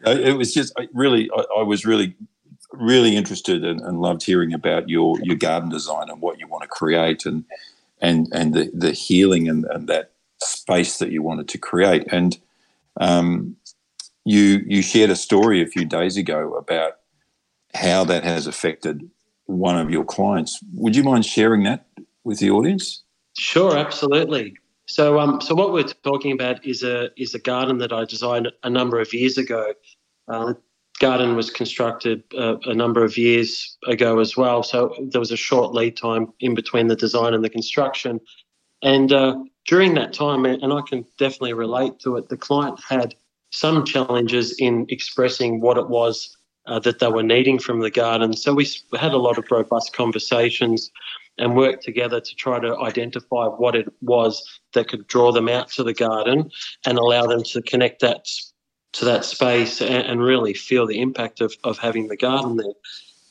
[0.05, 2.15] it was just really, I, I was really,
[2.71, 6.63] really interested and, and, loved hearing about your, your garden design and what you want
[6.63, 7.43] to create and,
[8.01, 12.05] and, and the, the healing and, and that space that you wanted to create.
[12.11, 12.37] And
[12.99, 13.57] um,
[14.23, 16.93] you, you shared a story a few days ago about
[17.73, 19.09] how that has affected
[19.45, 20.59] one of your clients.
[20.73, 21.87] Would you mind sharing that
[22.23, 23.03] with the audience?
[23.37, 24.55] Sure, absolutely.
[24.87, 28.51] So, um, so what we're talking about is a is a garden that I designed
[28.63, 29.73] a number of years ago.
[30.27, 30.57] Uh, the
[30.99, 35.37] garden was constructed uh, a number of years ago as well, so there was a
[35.37, 38.19] short lead time in between the design and the construction.
[38.81, 39.35] And uh,
[39.65, 43.15] during that time, and I can definitely relate to it, the client had
[43.51, 46.37] some challenges in expressing what it was
[46.67, 48.33] uh, that they were needing from the garden.
[48.33, 50.91] So we had a lot of robust conversations
[51.37, 55.69] and worked together to try to identify what it was that could draw them out
[55.71, 56.49] to the garden
[56.85, 58.27] and allow them to connect that
[58.93, 62.73] to that space and, and really feel the impact of, of having the garden there.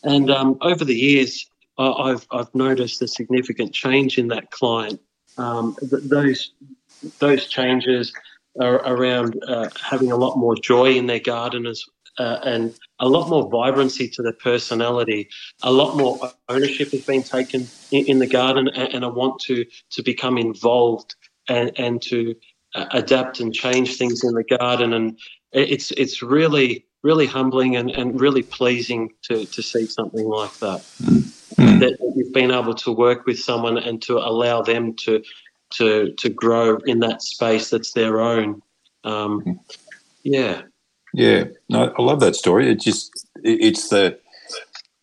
[0.03, 5.01] And um, over the years, I've I've noticed a significant change in that client.
[5.39, 6.53] Um, th- those
[7.19, 8.13] those changes
[8.61, 11.85] are around uh, having a lot more joy in their garden as,
[12.19, 15.29] uh, and a lot more vibrancy to their personality.
[15.63, 19.41] A lot more ownership has been taken in, in the garden, and, and I want
[19.43, 21.15] to to become involved
[21.49, 22.35] and and to
[22.75, 24.93] uh, adapt and change things in the garden.
[24.93, 25.19] And
[25.53, 30.83] it's it's really really humbling and, and really pleasing to, to see something like that.
[31.57, 35.23] That you've been able to work with someone and to allow them to
[35.75, 38.63] to to grow in that space that's their own.
[39.05, 39.61] Um,
[40.23, 40.63] yeah,
[41.15, 42.69] Yeah, no, I love that story.
[42.71, 44.19] It just it's the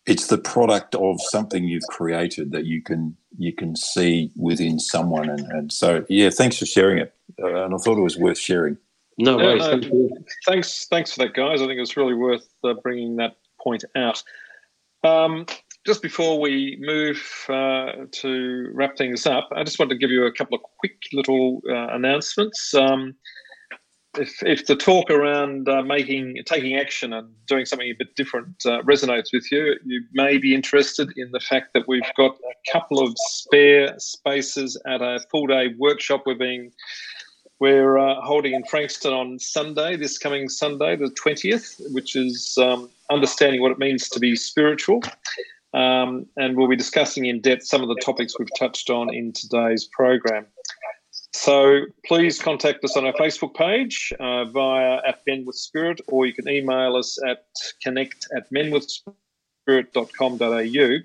[0.06, 5.30] it's the product of something you've created that you can you can see within someone,
[5.30, 7.14] and, and so yeah, thanks for sharing it.
[7.42, 8.76] Uh, and I thought it was worth sharing.
[9.16, 9.60] no Yeah, worries.
[9.62, 10.24] no, Thank you.
[10.46, 11.62] thanks, thanks for that, guys.
[11.62, 14.22] I think it's really worth uh, bringing that point out.
[15.04, 15.46] Um,
[15.86, 20.26] just before we move uh, to wrap things up, I just want to give you
[20.26, 22.74] a couple of quick little uh, announcements.
[22.74, 23.14] Um,
[24.18, 28.64] if, if the talk around uh, making taking action and doing something a bit different
[28.66, 32.72] uh, resonates with you, you may be interested in the fact that we've got a
[32.72, 36.72] couple of spare spaces at a full day workshop we're being
[37.58, 42.90] we're uh, holding in Frankston on Sunday, this coming Sunday, the 20th, which is um,
[43.08, 45.00] understanding what it means to be spiritual.
[45.72, 49.32] Um, and we'll be discussing in depth some of the topics we've touched on in
[49.32, 50.46] today's program.
[51.32, 56.26] So please contact us on our Facebook page uh, via at Men with Spirit, or
[56.26, 57.46] you can email us at
[57.82, 60.98] connect at menwithspirit.com.au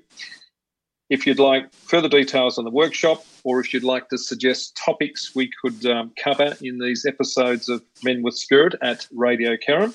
[1.09, 5.33] if you'd like further details on the workshop, or if you'd like to suggest topics
[5.33, 9.93] we could um, cover in these episodes of Men with Spirit at Radio Karen,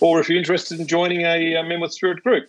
[0.00, 2.48] or if you're interested in joining a, uh Men with Spirit group.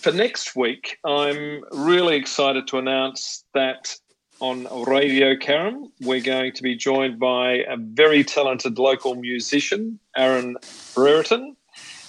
[0.00, 3.94] For next week, I'm really excited to announce that
[4.42, 10.56] on Radio Karen, we're going to be joined by a very talented local musician, Aaron
[10.94, 11.56] Brereton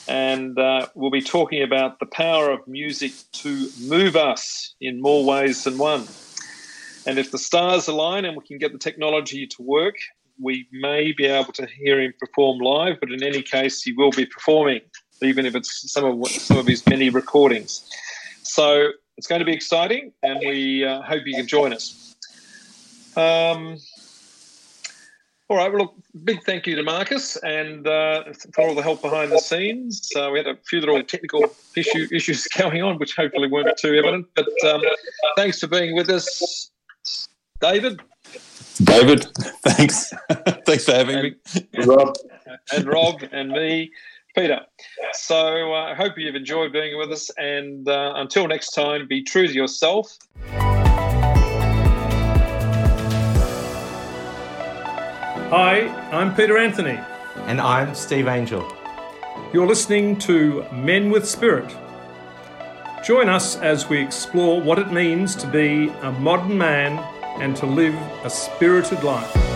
[0.08, 5.26] and uh, we'll be talking about the power of music to move us in more
[5.26, 6.06] ways than one.
[7.06, 9.96] And if the stars align and we can get the technology to work,
[10.40, 12.98] we may be able to hear him perform live.
[13.00, 14.82] But in any case, he will be performing,
[15.22, 17.90] even if it's some of some of his many recordings.
[18.44, 22.03] So it's going to be exciting, and we uh, hope you can join us.
[23.16, 23.78] Um,
[25.50, 25.72] all right.
[25.72, 29.40] Well, look, big thank you to Marcus and uh, for all the help behind the
[29.40, 30.10] scenes.
[30.16, 31.46] Uh, we had a few little technical
[31.76, 34.28] issue, issues going on, which hopefully weren't too evident.
[34.36, 34.82] But um,
[35.36, 36.72] thanks for being with us,
[37.62, 38.02] David
[38.82, 39.24] David,
[39.64, 40.14] thanks,
[40.66, 41.36] thanks for having me.
[41.86, 42.16] Rob.
[42.74, 43.92] and Rob and me,
[44.36, 44.62] Peter.
[45.14, 47.30] So uh, I hope you've enjoyed being with us.
[47.38, 50.18] And uh, until next time, be true to yourself.
[55.56, 55.82] Hi,
[56.12, 57.00] I'm Peter Anthony.
[57.46, 58.76] And I'm Steve Angel.
[59.54, 61.70] You're listening to Men with Spirit.
[63.06, 66.98] Join us as we explore what it means to be a modern man
[67.40, 67.94] and to live
[68.26, 69.53] a spirited life.